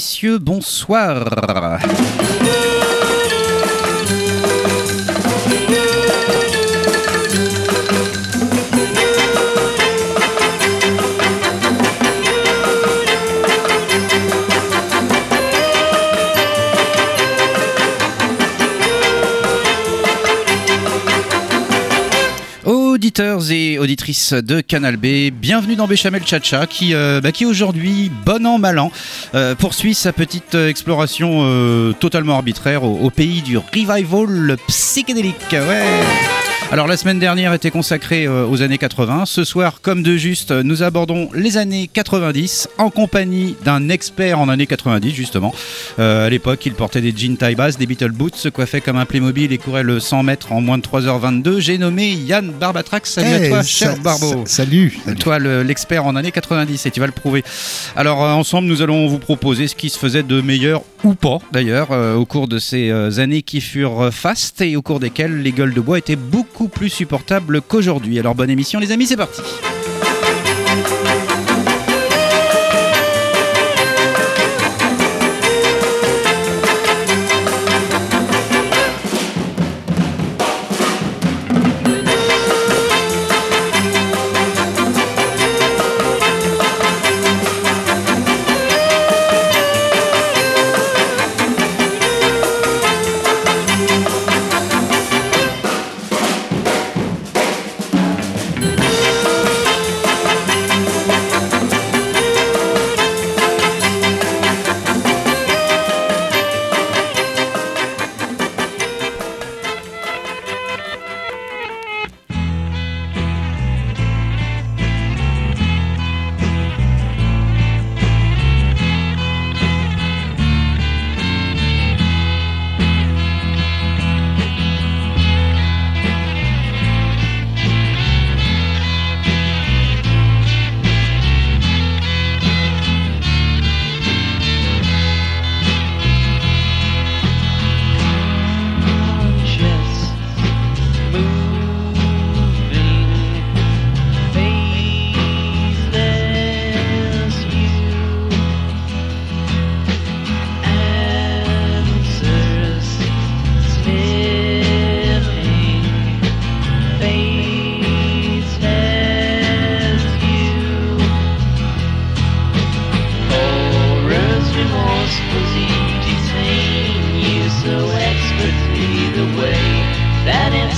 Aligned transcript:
Messieurs, 0.00 0.38
bonsoir. 0.38 1.80
Auditeurs 23.40 23.56
et 23.56 23.78
auditrices 23.78 24.32
de 24.32 24.60
Canal 24.60 24.96
B, 24.96 25.30
bienvenue 25.32 25.76
dans 25.76 25.86
Béchamel 25.86 26.26
Chacha 26.26 26.66
qui, 26.66 26.94
euh, 26.94 27.20
bah, 27.20 27.32
qui 27.32 27.46
aujourd'hui, 27.46 28.10
bon 28.26 28.46
an, 28.46 28.58
mal 28.58 28.78
an, 28.78 28.90
euh, 29.34 29.54
poursuit 29.54 29.94
sa 29.94 30.12
petite 30.12 30.54
euh, 30.54 30.68
exploration 30.68 31.20
totalement 32.00 32.34
arbitraire 32.34 32.82
au, 32.84 33.10
pays 33.10 33.42
du 33.42 33.56
revival 33.56 34.56
psychédélique. 34.68 35.54
Alors 36.72 36.86
la 36.86 36.96
semaine 36.96 37.18
dernière 37.18 37.52
était 37.52 37.72
consacrée 37.72 38.28
aux 38.28 38.62
années 38.62 38.78
80. 38.78 39.26
Ce 39.26 39.42
soir, 39.42 39.80
comme 39.82 40.04
de 40.04 40.16
juste, 40.16 40.52
nous 40.52 40.84
abordons 40.84 41.28
les 41.34 41.56
années 41.56 41.90
90 41.92 42.68
en 42.78 42.90
compagnie 42.90 43.56
d'un 43.64 43.88
expert 43.88 44.38
en 44.38 44.48
années 44.48 44.68
90 44.68 45.10
justement. 45.10 45.52
Euh, 45.98 46.28
à 46.28 46.30
l'époque, 46.30 46.64
il 46.66 46.74
portait 46.74 47.00
des 47.00 47.12
jeans 47.14 47.36
taille 47.36 47.56
basse, 47.56 47.76
des 47.76 47.86
Beetle 47.86 48.12
boots, 48.12 48.36
se 48.36 48.48
coiffait 48.48 48.80
comme 48.80 48.98
un 48.98 49.04
Playmobil 49.04 49.52
et 49.52 49.58
courait 49.58 49.82
le 49.82 49.98
100 49.98 50.22
mètres 50.22 50.52
en 50.52 50.60
moins 50.60 50.78
de 50.78 50.84
3h22. 50.84 51.58
J'ai 51.58 51.76
nommé 51.76 52.12
Yann 52.12 52.52
Barbatrax. 52.52 53.10
Salut 53.10 53.29
à 53.32 53.38
Hey, 53.42 53.48
toi, 53.50 53.62
sa- 53.62 53.68
cher 53.68 53.96
Barbeau. 53.98 54.44
sa- 54.46 54.64
Salut. 54.64 54.98
Toi, 55.18 55.38
le- 55.38 55.62
l'expert 55.62 56.04
en 56.06 56.16
années 56.16 56.32
90, 56.32 56.86
et 56.86 56.90
tu 56.90 57.00
vas 57.00 57.06
le 57.06 57.12
prouver. 57.12 57.42
Alors, 57.96 58.24
euh, 58.24 58.32
ensemble, 58.32 58.68
nous 58.68 58.82
allons 58.82 59.06
vous 59.08 59.18
proposer 59.18 59.68
ce 59.68 59.74
qui 59.74 59.90
se 59.90 59.98
faisait 59.98 60.22
de 60.22 60.40
meilleur 60.40 60.82
ou 61.04 61.14
pas, 61.14 61.38
d'ailleurs, 61.52 61.88
euh, 61.92 62.14
au 62.14 62.26
cours 62.26 62.48
de 62.48 62.58
ces 62.58 62.90
euh, 62.90 63.18
années 63.18 63.42
qui 63.42 63.60
furent 63.60 64.10
fastes 64.12 64.60
et 64.60 64.76
au 64.76 64.82
cours 64.82 65.00
desquelles 65.00 65.42
les 65.42 65.52
gueules 65.52 65.74
de 65.74 65.80
bois 65.80 65.98
étaient 65.98 66.16
beaucoup 66.16 66.68
plus 66.68 66.88
supportables 66.90 67.60
qu'aujourd'hui. 67.62 68.18
Alors, 68.18 68.34
bonne 68.34 68.50
émission, 68.50 68.78
les 68.80 68.92
amis, 68.92 69.06
c'est 69.06 69.16
parti. 69.16 69.40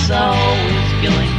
soul 0.06 0.18
always 0.18 0.92
feeling 1.00 1.31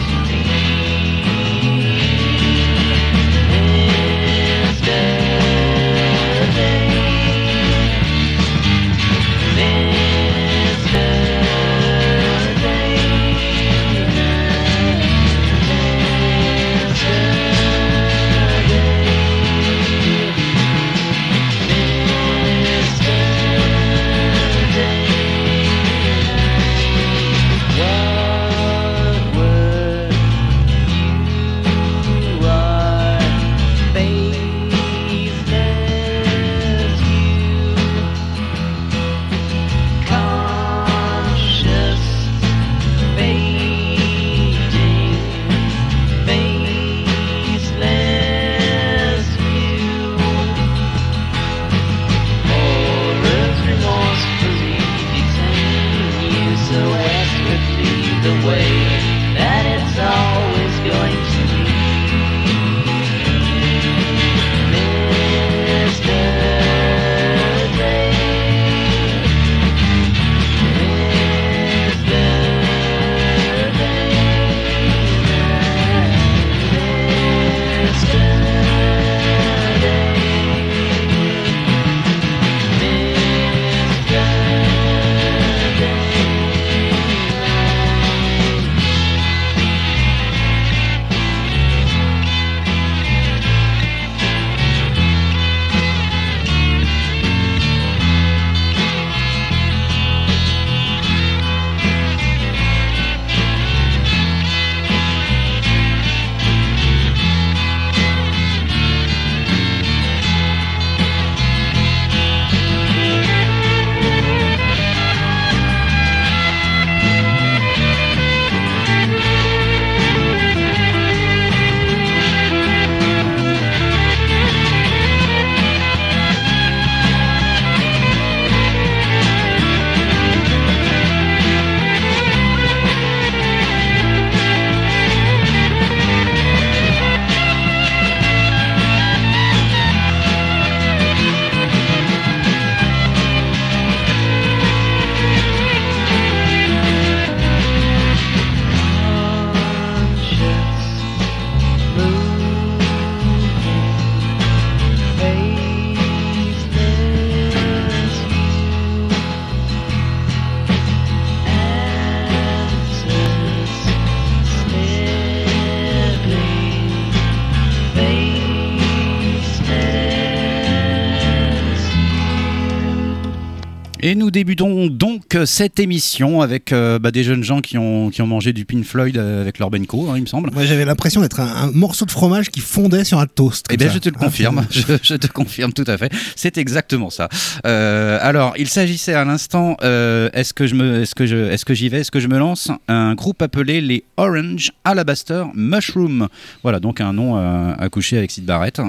Et 174.05 174.15
nous 174.15 174.31
débutons 174.31 174.87
donc 174.87 175.12
cette 175.45 175.79
émission 175.79 176.41
avec 176.41 176.71
euh, 176.71 176.99
bah, 176.99 177.11
des 177.11 177.23
jeunes 177.23 177.43
gens 177.43 177.61
qui 177.61 177.77
ont, 177.77 178.09
qui 178.09 178.21
ont 178.21 178.27
mangé 178.27 178.53
du 178.53 178.65
Pink 178.65 178.83
Floyd 178.85 179.17
euh, 179.17 179.41
avec 179.41 179.59
leur 179.59 179.69
Benko, 179.69 180.09
hein, 180.09 180.13
il 180.17 180.21
me 180.21 180.27
semble. 180.27 180.51
Moi, 180.51 180.65
j'avais 180.65 180.85
l'impression 180.85 181.21
d'être 181.21 181.39
un, 181.39 181.47
un 181.67 181.71
morceau 181.71 182.05
de 182.05 182.11
fromage 182.11 182.49
qui 182.49 182.59
fondait 182.59 183.03
sur 183.03 183.19
un 183.19 183.25
toast. 183.27 183.65
Eh 183.71 183.77
bien, 183.77 183.89
je 183.89 183.97
te 183.99 184.09
le 184.09 184.15
Ah, 184.19 184.25
confirme, 184.25 184.65
je, 184.71 184.81
je 185.01 185.15
te 185.15 185.27
confirme 185.27 185.73
tout 185.73 185.83
à 185.87 185.97
fait. 185.97 186.11
C'est 186.35 186.57
exactement 186.57 187.09
ça. 187.09 187.29
Euh, 187.65 188.17
alors, 188.21 188.53
il 188.57 188.67
s'agissait 188.67 189.13
à 189.13 189.25
l'instant, 189.25 189.75
est-ce 189.81 190.53
que 190.53 190.67
je 190.67 190.75
me, 190.75 191.01
est-ce 191.01 191.15
que 191.15 191.25
je, 191.25 191.35
est-ce 191.37 191.65
que 191.65 191.73
j'y 191.73 191.89
vais, 191.89 191.99
est-ce 192.01 192.11
que 192.11 192.19
je 192.19 192.27
me 192.27 192.37
lance? 192.37 192.69
Un 192.87 193.15
groupe 193.15 193.41
appelé 193.41 193.81
les 193.81 194.03
Orange 194.17 194.71
Alabaster 194.83 195.45
Mushroom. 195.53 196.27
Voilà, 196.63 196.79
donc 196.79 197.01
un 197.01 197.13
nom 197.13 197.75
coucher 197.91 198.17
avec 198.17 198.31
Sid 198.31 198.45
Barrett, 198.45 198.79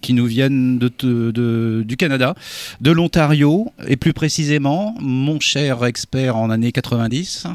qui 0.00 0.12
nous 0.14 0.26
viennent 0.26 0.78
de, 0.78 0.90
de- 1.00 1.30
de- 1.30 1.82
du 1.86 1.96
Canada, 1.96 2.34
de 2.80 2.90
l'Ontario, 2.90 3.72
et 3.86 3.96
plus 3.96 4.12
précisément, 4.12 4.87
mon 5.00 5.40
cher 5.40 5.84
expert 5.84 6.36
en 6.36 6.50
années 6.50 6.72
90. 6.72 7.46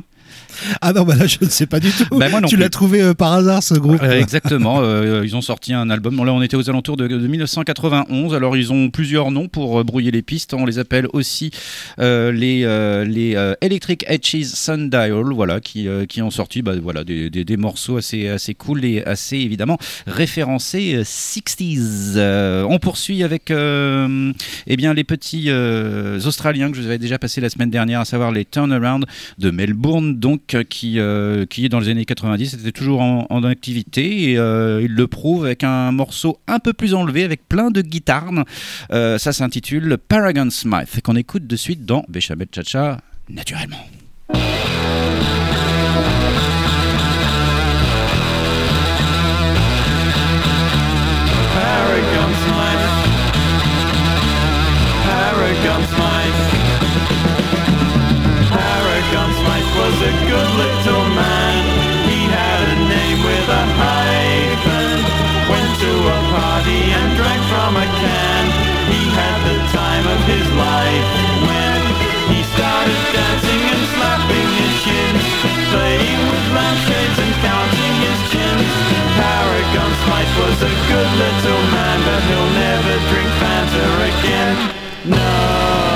Ah 0.81 0.93
non, 0.93 1.03
bah 1.03 1.15
là, 1.15 1.25
je 1.27 1.37
ne 1.41 1.49
sais 1.49 1.65
pas 1.67 1.79
du 1.79 1.89
tout. 1.91 2.17
Bah, 2.17 2.29
moi 2.29 2.41
non 2.41 2.47
tu 2.47 2.57
l'as 2.57 2.69
trouvé 2.69 3.01
euh, 3.01 3.13
par 3.13 3.33
hasard, 3.33 3.63
ce 3.63 3.73
groupe. 3.75 4.01
Euh, 4.03 4.19
exactement, 4.19 4.79
euh, 4.81 5.21
ils 5.25 5.35
ont 5.35 5.41
sorti 5.41 5.73
un 5.73 5.89
album. 5.89 6.15
Bon, 6.15 6.23
là, 6.23 6.33
on 6.33 6.41
était 6.41 6.55
aux 6.57 6.69
alentours 6.69 6.97
de, 6.97 7.07
de 7.07 7.27
1991. 7.27 8.33
Alors, 8.33 8.55
ils 8.57 8.71
ont 8.73 8.89
plusieurs 8.89 9.31
noms 9.31 9.47
pour 9.47 9.83
brouiller 9.83 10.11
les 10.11 10.21
pistes. 10.21 10.53
On 10.53 10.65
les 10.65 10.79
appelle 10.79 11.07
aussi 11.13 11.51
les, 11.99 12.65
les 13.05 13.53
Electric 13.61 14.05
Edges 14.07 14.43
Sundial, 14.43 15.11
voilà, 15.33 15.59
qui, 15.59 15.87
qui 16.09 16.21
ont 16.21 16.31
sorti 16.31 16.61
bah, 16.61 16.73
voilà, 16.81 17.03
des, 17.03 17.29
des- 17.29 17.43
des 17.45 17.57
morceaux 17.57 17.97
assez, 17.97 18.27
assez 18.29 18.53
cool 18.53 18.85
et 18.85 19.03
assez 19.03 19.37
évidemment 19.37 19.77
référencés 20.07 20.95
euh, 20.95 21.03
60s. 21.03 22.13
Euh, 22.15 22.65
on 22.69 22.79
poursuit 22.79 23.23
avec 23.23 23.51
eh 23.51 24.77
bien, 24.77 24.93
les 24.93 25.03
petits 25.03 25.49
Australiens 25.51 26.69
que 26.71 26.77
je 26.77 26.81
vous 26.81 26.87
avais 26.87 26.97
déjà 26.97 27.17
passé 27.19 27.41
la 27.41 27.49
semaine 27.49 27.69
dernière, 27.69 27.99
à 28.01 28.05
savoir 28.05 28.31
les 28.31 28.45
Turnaround 28.45 29.05
de 29.39 29.51
Melbourne, 29.51 30.17
donc 30.19 30.41
qui, 30.69 30.99
euh, 30.99 31.45
dans 31.69 31.79
les 31.79 31.89
années 31.89 32.05
90 32.05 32.53
était 32.53 32.71
toujours 32.71 33.01
en, 33.01 33.43
activité 33.43 34.31
et 34.31 34.37
euh, 34.37 34.81
il 34.83 34.93
le 34.93 35.07
prouve 35.07 35.45
avec 35.45 35.63
un 35.63 35.91
morceau 35.91 36.39
un 36.47 36.59
peu 36.59 36.71
plus 36.71 36.93
enlevé 36.93 37.23
avec 37.23 37.47
plein 37.47 37.71
de 37.71 37.81
guitares. 37.81 38.31
Euh, 38.91 39.17
ça 39.17 39.33
s'intitule 39.33 39.97
Paragon 39.97 40.49
Smith 40.49 41.01
qu'on 41.03 41.15
écoute 41.15 41.45
de 41.45 41.55
suite 41.55 41.85
dans 41.85 42.05
Béchamel 42.07 42.47
Chacha 42.53 42.99
naturellement. 43.29 43.85
Was 59.75 59.95
a 60.05 60.13
good 60.29 60.49
little 60.53 61.07
man. 61.17 61.61
He 62.05 62.19
had 62.29 62.59
a 62.61 62.75
name 62.85 63.19
with 63.25 63.47
a 63.49 63.63
hyphen. 63.81 64.91
Went 65.49 65.71
to 65.81 65.93
a 66.13 66.19
party 66.29 66.81
and 66.93 67.07
drank 67.17 67.41
from 67.49 67.73
a 67.77 67.87
can. 67.97 68.43
He 68.93 69.01
had 69.09 69.37
the 69.49 69.57
time 69.73 70.05
of 70.05 70.19
his 70.29 70.45
life 70.53 71.07
when 71.47 71.79
he 72.29 72.39
started 72.53 73.01
dancing 73.17 73.63
and 73.73 73.83
slapping 73.97 74.49
his 74.61 74.73
shins, 74.85 75.23
playing 75.73 76.21
with 76.29 76.45
lampshades 76.53 77.17
and 77.17 77.33
counting 77.41 77.95
his 78.05 78.19
chins. 78.29 78.69
Paragon 79.17 79.91
Smite 80.05 80.33
was 80.37 80.57
a 80.69 80.73
good 80.89 81.11
little 81.17 81.63
man, 81.73 81.97
but 82.07 82.21
he'll 82.29 82.53
never 82.61 82.95
drink 83.09 83.29
Fanta 83.41 83.87
again. 84.11 84.55
No. 85.17 85.92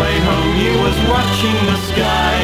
Way 0.00 0.16
home 0.28 0.52
he 0.60 0.70
was 0.84 0.96
watching 1.08 1.58
the 1.70 1.78
sky. 1.90 2.36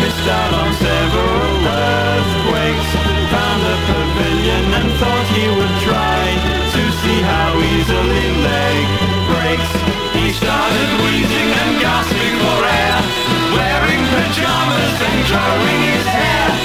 Missed 0.00 0.28
out 0.30 0.52
on 0.54 0.68
several 0.78 1.50
earthquakes. 1.66 2.90
Found 3.34 3.62
a 3.62 3.76
pavilion 3.90 4.64
and 4.78 4.90
thought 4.98 5.26
he 5.38 5.46
would 5.46 5.74
try 5.86 6.22
To 6.74 6.82
see 7.02 7.18
how 7.22 7.54
easily 7.58 8.26
leg 8.42 8.86
breaks. 9.30 9.70
He 10.18 10.32
started 10.32 10.90
wheezing 11.02 11.50
and 11.62 11.80
gasping 11.80 12.36
for 12.42 12.60
air 12.66 12.98
Wearing 13.54 14.02
pajamas 14.14 14.96
and 15.06 15.26
growing 15.26 15.80
his 15.94 16.06
hair 16.06 16.59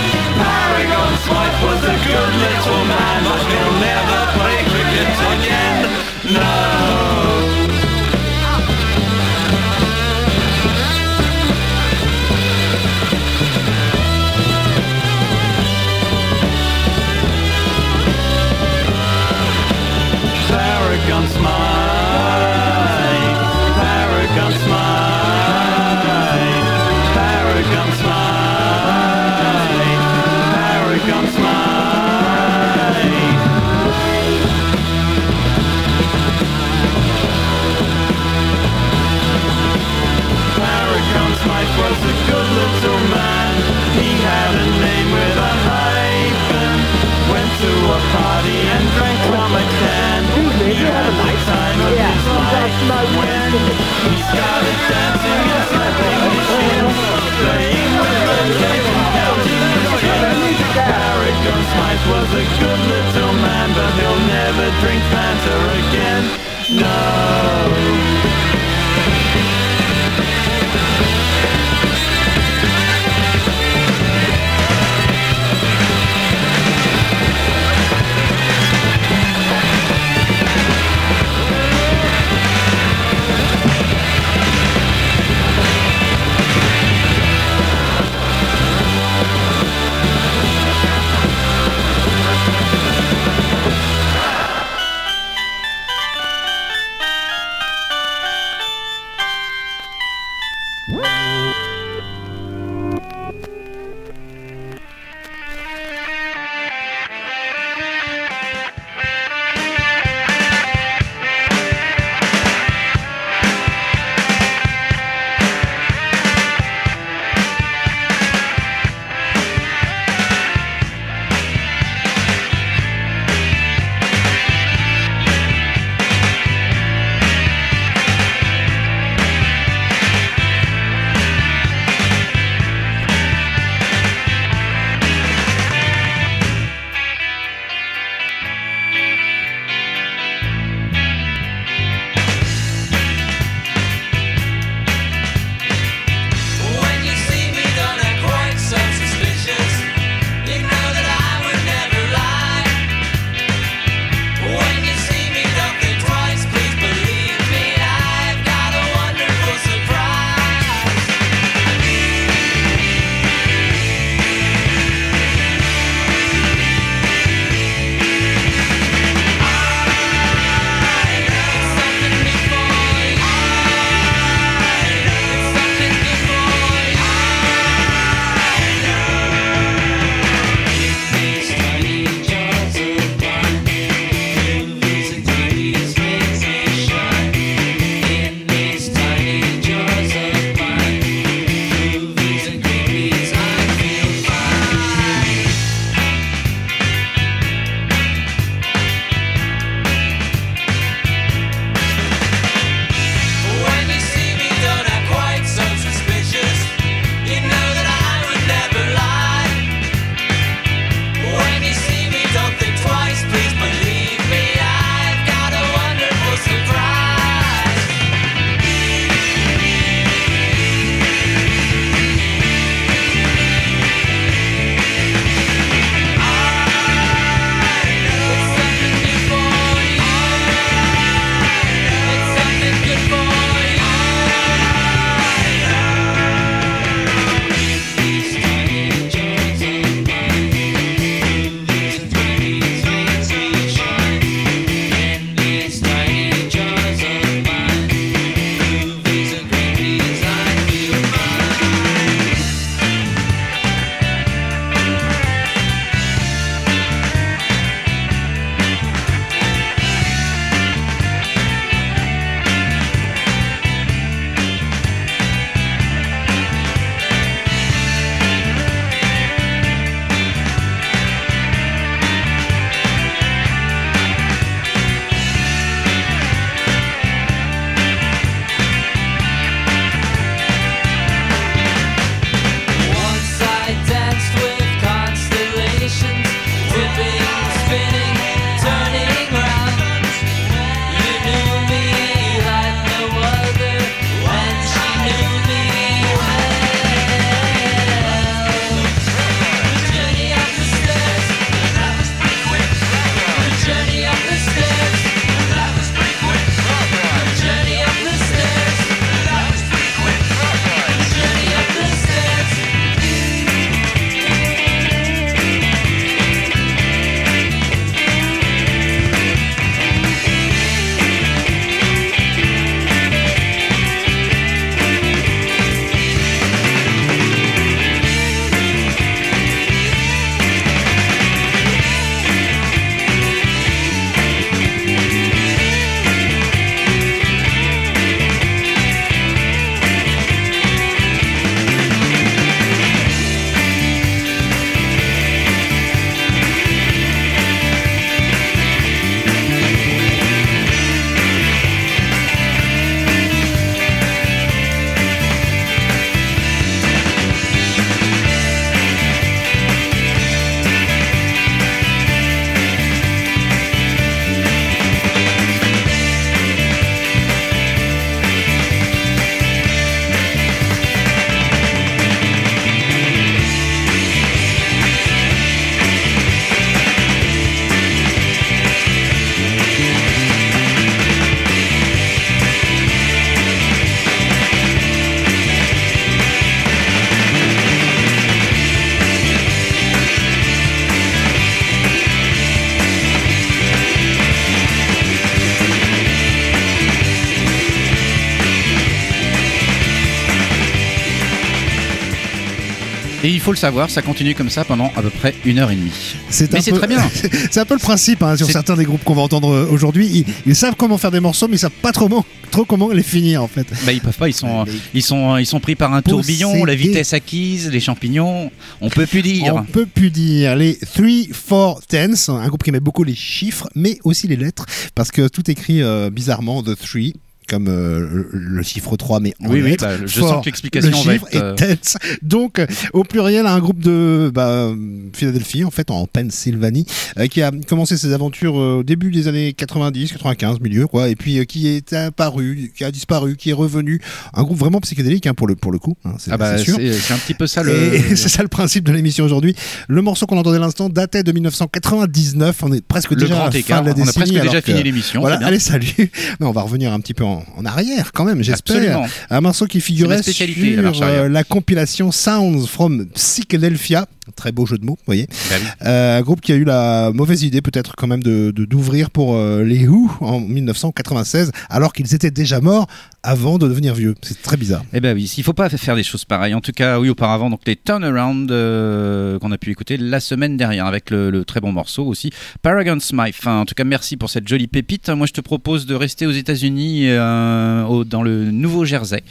le 403.56 403.60
savoir, 403.60 403.90
ça 403.90 404.02
continue 404.02 404.36
comme 404.36 404.50
ça 404.50 404.64
pendant 404.66 404.92
à 404.96 405.02
peu 405.02 405.10
près 405.10 405.34
une 405.46 405.60
heure 405.60 405.72
et 405.72 405.76
demie. 405.76 405.92
C'est 406.30 406.52
Mais 406.52 406.60
un 406.60 406.62
c'est 406.62 406.72
peu- 406.72 406.78
très 406.78 406.88
bien. 406.88 407.02
c'est 407.52 407.60
un 407.60 407.66
peu 407.66 407.74
le 407.76 407.80
principe 407.80 408.22
hein, 408.24 408.36
sur 408.38 408.46
C'est- 408.46 408.54
certains 408.54 408.76
des 408.76 408.84
groupes 408.86 409.04
qu'on 409.04 409.16
va 409.16 409.22
entendre 409.22 409.50
euh, 409.52 409.68
aujourd'hui. 409.72 410.08
Ils, 410.14 410.26
ils 410.46 410.56
savent 410.56 410.76
comment 410.78 410.98
faire 410.98 411.12
des 411.12 411.20
morceaux, 411.20 411.48
mais 411.48 411.56
ils 411.56 411.60
savent 411.60 411.72
pas 411.82 411.92
trop, 411.92 412.08
comment- 412.08 412.26
trop 412.52 412.66
comment 412.66 412.90
les 412.90 413.04
finir 413.04 413.42
en 413.44 413.48
fait. 413.48 413.66
Bah 413.86 413.92
ils 413.92 414.02
peuvent 414.02 414.18
pas, 414.18 414.28
ils 414.30 414.34
sont, 414.34 414.64
Les- 414.66 414.72
ils 414.96 415.04
sont, 415.04 415.38
ils 415.38 415.46
sont 415.46 415.60
pris 415.60 415.76
par 415.76 415.94
un 415.94 416.02
tourbillon, 416.02 416.66
la 416.66 416.76
vitesse 416.76 417.14
acquise, 417.14 417.70
les 417.72 417.80
champignons. 417.80 418.52
On 418.82 418.90
peut 418.90 419.06
plus 419.06 419.22
dire. 419.22 419.56
On 419.56 419.64
peut 419.64 419.86
plus 419.86 420.12
dire 420.12 420.56
les 420.56 420.78
3 420.78 421.80
4 421.90 422.10
10 422.10 422.30
un 422.30 422.48
groupe 422.48 422.64
qui 422.64 422.72
met 422.72 422.80
beaucoup 422.80 423.04
les 423.04 423.16
chiffres 423.16 423.68
mais 423.76 423.98
aussi 424.04 424.28
les 424.28 424.36
lettres 424.36 424.66
parce 424.96 425.12
que 425.12 425.28
tout 425.28 425.50
écrit 425.50 425.82
euh, 425.82 426.10
bizarrement 426.10 426.62
the 426.64 426.76
3 426.78 427.02
comme 427.48 427.68
euh, 427.68 428.26
le, 428.32 428.64
chiffre 428.64 428.96
3 428.98 429.20
mais 429.20 429.34
en 429.44 429.50
Oui, 429.50 429.62
oui, 429.64 429.76
bah, 429.80 429.98
je 430.06 430.20
sens 430.20 430.42
que 430.42 430.46
l'explication 430.46 430.90
le 430.92 430.96
va 431.06 431.14
chiffre 431.14 431.28
être. 431.32 431.44
euh, 431.44 431.56
est 431.56 431.76
tense. 431.82 431.98
Donc, 432.22 432.60
euh, 432.60 432.66
au 432.94 433.04
pluriel, 433.04 433.46
un 433.46 433.60
groupe 433.60 433.80
de 433.80 434.32
bah, 434.34 434.72
Philadelphie, 435.14 435.64
en 435.64 435.72
fait, 435.72 435.92
en 435.92 436.08
Pennsylvanie, 436.08 436.86
euh, 437.20 437.28
qui 437.28 437.42
a 437.42 437.52
commencé 437.68 437.98
ses 437.98 438.14
aventures 438.14 438.56
au 438.56 438.84
début 438.84 439.12
des 439.12 439.28
années 439.28 439.54
90, 439.54 440.14
95, 440.14 440.60
milieu, 440.60 440.88
quoi, 440.88 441.10
et 441.10 441.16
puis 441.16 441.40
euh, 441.40 441.44
qui 441.46 441.68
est 441.68 441.94
apparu, 441.94 442.72
qui 442.76 442.84
a 442.84 442.92
disparu, 442.92 443.36
qui 443.36 443.50
est 443.52 443.54
revenu. 443.54 444.02
Un 444.34 444.44
groupe 444.44 444.58
vraiment 444.58 444.80
psychédélique, 444.82 445.28
hein, 445.28 445.34
pour 445.34 445.48
le, 445.48 445.56
pour 445.56 445.72
le 445.72 445.80
coup, 445.80 445.96
hein, 446.06 446.14
c'est 446.18 446.32
Ah 446.32 446.38
bah 446.38 446.58
c'est 446.58 446.64
sûr. 446.64 446.76
c'est 446.78 446.94
c'est 446.94 447.14
un 447.14 447.18
petit 447.18 447.34
peu 447.34 447.48
ça 447.48 447.64
le. 447.64 447.74
C'est 448.16 448.30
ça 448.30 448.42
le 448.42 448.48
principe 448.48 448.84
de 448.86 448.92
l'émission 448.92 449.26
aujourd'hui. 449.26 449.56
Le 449.88 450.02
morceau 450.02 450.26
qu'on 450.26 450.38
entendait 450.38 450.58
à 450.58 450.62
l'instant 450.62 450.90
datait 450.90 451.24
de 451.24 451.32
1999. 451.32 452.64
On 452.64 452.74
est 452.74 452.82
presque 452.86 453.12
le 453.12 453.18
déjà 453.18 453.36
à 453.42 453.46
la 453.46 453.52
fin 453.52 453.58
écart. 453.58 453.82
de 453.84 453.90
la 453.90 453.96
On 453.98 454.02
a 454.08 454.12
presque 454.14 454.32
déjà 454.34 454.62
que- 454.62 454.72
fini 454.72 454.84
l'émission. 454.84 455.22
Voilà, 455.22 455.38
allez, 455.46 455.60
salut. 455.60 455.86
Mais 456.40 456.46
on 456.46 456.52
va 456.52 456.62
revenir 456.62 456.94
un 456.94 457.00
petit 457.00 457.14
peu 457.14 457.24
en, 457.24 457.35
en 457.58 457.66
arrière 457.66 458.12
quand 458.14 458.26
même, 458.26 458.44
j'espère. 458.44 459.08
Un 459.30 459.42
morceau 459.42 459.66
qui 459.66 459.82
figurait 459.82 460.22
sur 460.24 460.46
la 460.82 461.08
euh, 461.08 461.30
la 461.30 461.44
compilation 461.44 462.12
Sounds 462.12 462.68
from 462.68 463.08
Psychedelphia. 463.08 464.08
Très 464.36 464.52
beau 464.52 464.66
jeu 464.66 464.78
de 464.78 464.86
mots, 464.86 464.96
vous 464.98 465.04
voyez. 465.06 465.28
Bah. 465.50 465.56
Euh, 465.86 466.18
un 466.20 466.22
groupe 466.22 466.42
qui 466.42 466.52
a 466.52 466.56
eu 466.56 466.64
la 466.64 467.12
mauvaise 467.14 467.44
idée 467.44 467.62
peut-être 467.62 467.96
quand 467.96 468.08
même 468.08 468.24
de 468.24 468.52
d'ouvrir 468.52 469.12
pour 469.12 469.36
euh, 469.36 469.64
les 469.64 469.88
Who 469.88 470.10
en 470.20 470.40
1996, 470.40 471.52
alors 471.70 471.94
qu'ils 471.94 472.14
étaient 472.16 472.32
déjà 472.32 472.60
morts 472.60 472.88
avant 473.24 473.58
de 473.58 473.68
devenir 473.68 473.94
vieux. 473.96 474.16
C'est 474.22 474.42
très 474.42 474.58
bizarre. 474.58 474.84
Eh 474.94 475.00
ben 475.00 475.16
oui, 475.16 475.32
il 475.38 475.44
faut 475.44 475.54
pas 475.54 475.70
faire 475.70 475.96
des 475.96 476.04
choses 476.04 476.26
pareilles. 476.26 476.54
En 476.54 476.62
tout 476.62 476.72
cas, 476.72 477.00
oui, 477.00 477.10
auparavant, 477.10 477.50
donc 477.50 477.62
les 477.66 477.76
Turnaround 477.76 478.52
euh, 478.52 479.38
qu'on 479.40 479.52
a 479.52 479.58
pu 479.58 479.72
écouter 479.72 479.98
la 479.98 480.20
semaine 480.20 480.58
dernière 480.58 480.86
avec 480.86 481.10
le, 481.12 481.30
le 481.30 481.46
très 481.46 481.60
bon 481.62 481.72
morceau 481.72 482.06
aussi, 482.06 482.32
Paragon. 482.62 482.98
Enfin, 483.20 483.60
en 483.62 483.66
tout 483.66 483.76
cas, 483.76 483.84
merci 483.84 484.18
pour 484.18 484.30
cette 484.30 484.48
jolie 484.48 484.68
pépite. 484.68 485.10
Moi, 485.10 485.28
je 485.28 485.34
te 485.34 485.42
propose 485.42 485.86
de 485.86 485.96
rester 485.96 486.26
aux 486.26 486.32
États-Unis, 486.32 487.10
au- 487.12 488.04
dans 488.04 488.24
le 488.24 488.52
Nouveau 488.52 488.86
Jersey. 488.86 489.24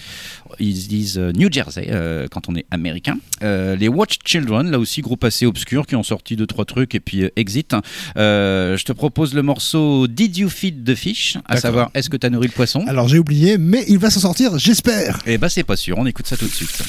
Ils 0.61 0.77
se 0.77 0.89
disent 0.89 1.19
New 1.19 1.51
Jersey 1.51 1.91
quand 2.31 2.49
on 2.49 2.55
est 2.55 2.67
américain. 2.71 3.17
Les 3.43 3.89
Watch 3.89 4.19
Children, 4.25 4.71
là 4.71 4.79
aussi, 4.85 5.01
groupe 5.01 5.25
assez 5.25 5.47
obscur 5.47 5.87
qui 5.87 5.97
ont 5.97 6.03
sorti 6.03 6.37
deux 6.37 6.47
trois 6.47 6.65
trucs 6.65 6.95
et 6.95 7.01
puis 7.01 7.25
euh, 7.25 7.31
Exit. 7.37 7.75
Euh, 8.17 8.77
je 8.77 8.85
te 8.85 8.93
propose 8.93 9.35
le 9.35 9.43
morceau 9.43 10.07
Did 10.07 10.37
You 10.37 10.49
Feed 10.49 10.85
the 10.85 10.95
Fish 10.95 11.39
À 11.47 11.57
savoir, 11.57 11.91
est-ce 11.95 12.11
que 12.11 12.17
tu 12.17 12.27
as 12.27 12.31
nourri 12.31 12.47
le 12.49 12.53
poisson? 12.53 12.85
Alors 12.87 13.09
j'ai 13.09 13.19
oublié, 13.19 13.59
mais 13.59 13.85
il 13.89 13.99
va 13.99 14.11
s'en 14.11 14.21
sortir, 14.21 14.59
j'espère. 14.59 15.21
Eh 15.27 15.39
ben, 15.39 15.49
c'est 15.49 15.65
pas 15.65 15.77
sûr. 15.77 15.99
On 15.99 16.07
écoute 16.07 16.27
ça 16.27 16.37
tout 16.37 16.47
de 16.47 16.53
suite. 16.53 16.83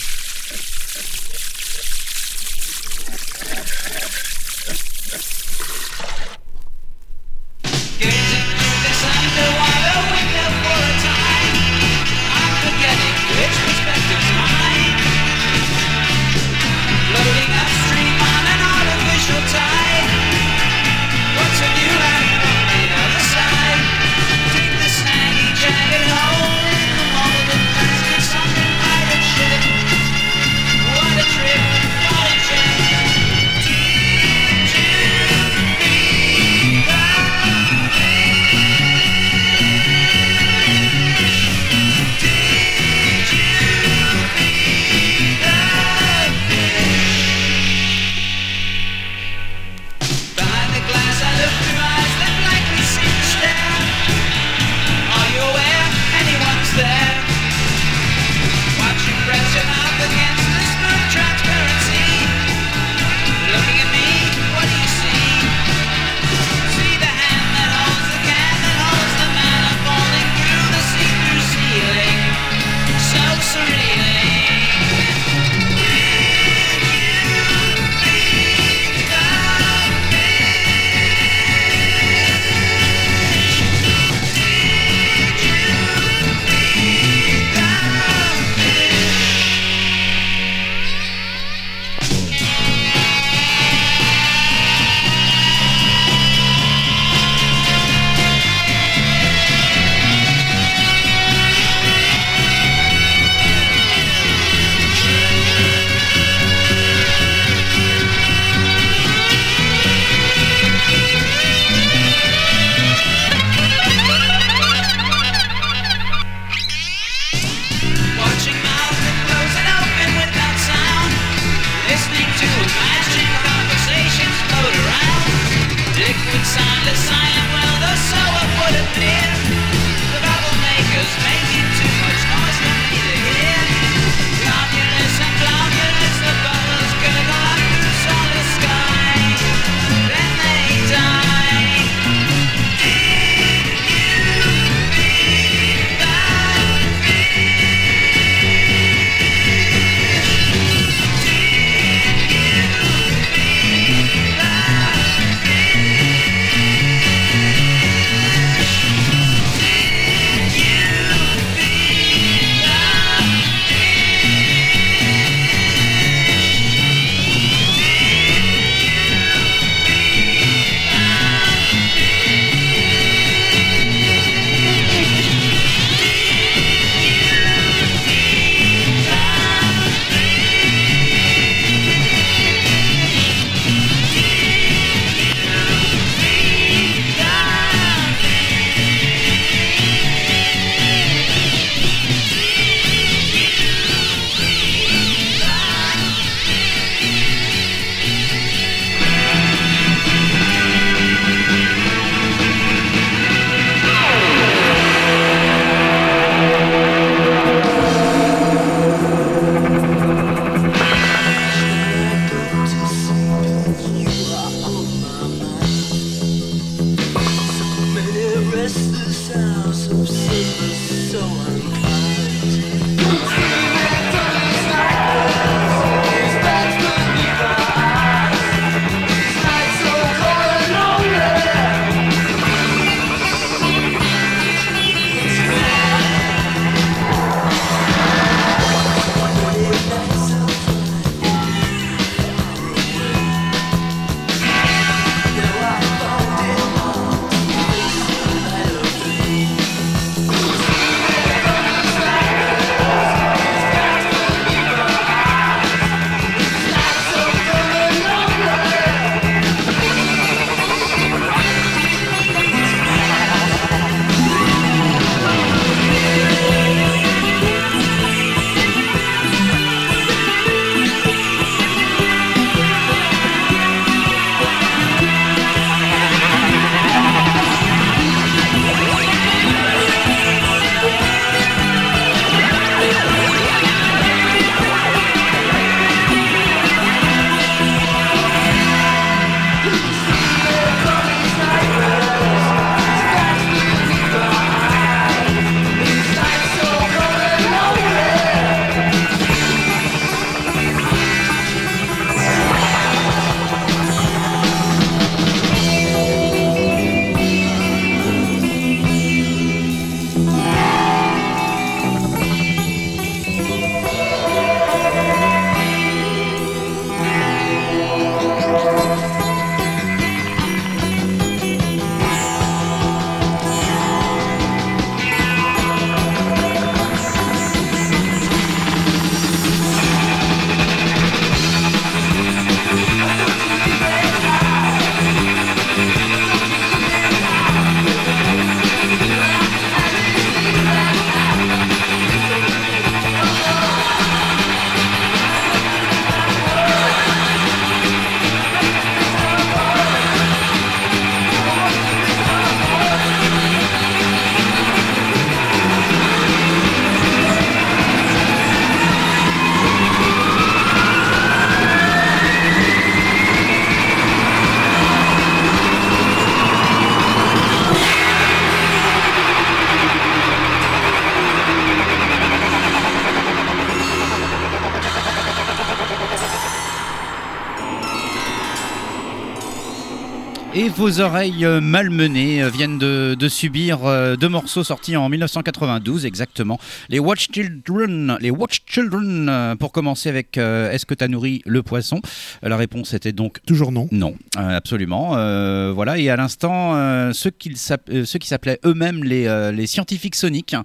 Vos 380.76 381.00
oreilles 381.00 381.46
euh, 381.46 381.62
malmenées 381.62 382.44
euh, 382.44 382.50
viennent 382.50 382.78
de, 382.78 383.16
de 383.18 383.30
subir 383.30 383.86
euh, 383.86 384.18
deux 384.18 384.28
morceaux 384.28 384.64
sortis 384.64 384.98
en 384.98 385.08
1992 385.08 386.06
exactement. 386.06 386.60
Les 386.90 387.00
Watch 387.00 387.30
Children, 387.32 388.18
les 388.20 388.30
Watch 388.30 388.60
Children 388.66 389.56
pour 389.58 389.72
commencer 389.72 390.10
avec 390.10 390.38
euh, 390.38 390.72
Est-ce 390.72 390.86
que 390.86 390.94
t'as 390.94 391.08
nourri 391.08 391.42
le 391.46 391.64
poisson? 391.64 392.02
La 392.44 392.58
réponse 392.58 392.94
était 392.94 393.14
donc 393.14 393.40
Toujours 393.46 393.72
non. 393.72 393.88
non, 393.92 394.16
euh, 394.38 394.58
absolument. 394.58 395.14
Euh, 395.16 395.72
voilà, 395.74 395.98
et 395.98 396.10
à 396.10 396.16
l'instant, 396.18 396.74
ceux, 397.14 397.30
qui 397.32 397.56
s'appelaient 397.56 398.60
eux-mêmes 398.66 399.04
les, 399.04 399.52
les 399.54 399.68
scientifiques 399.68 400.16
soniques, 400.16 400.56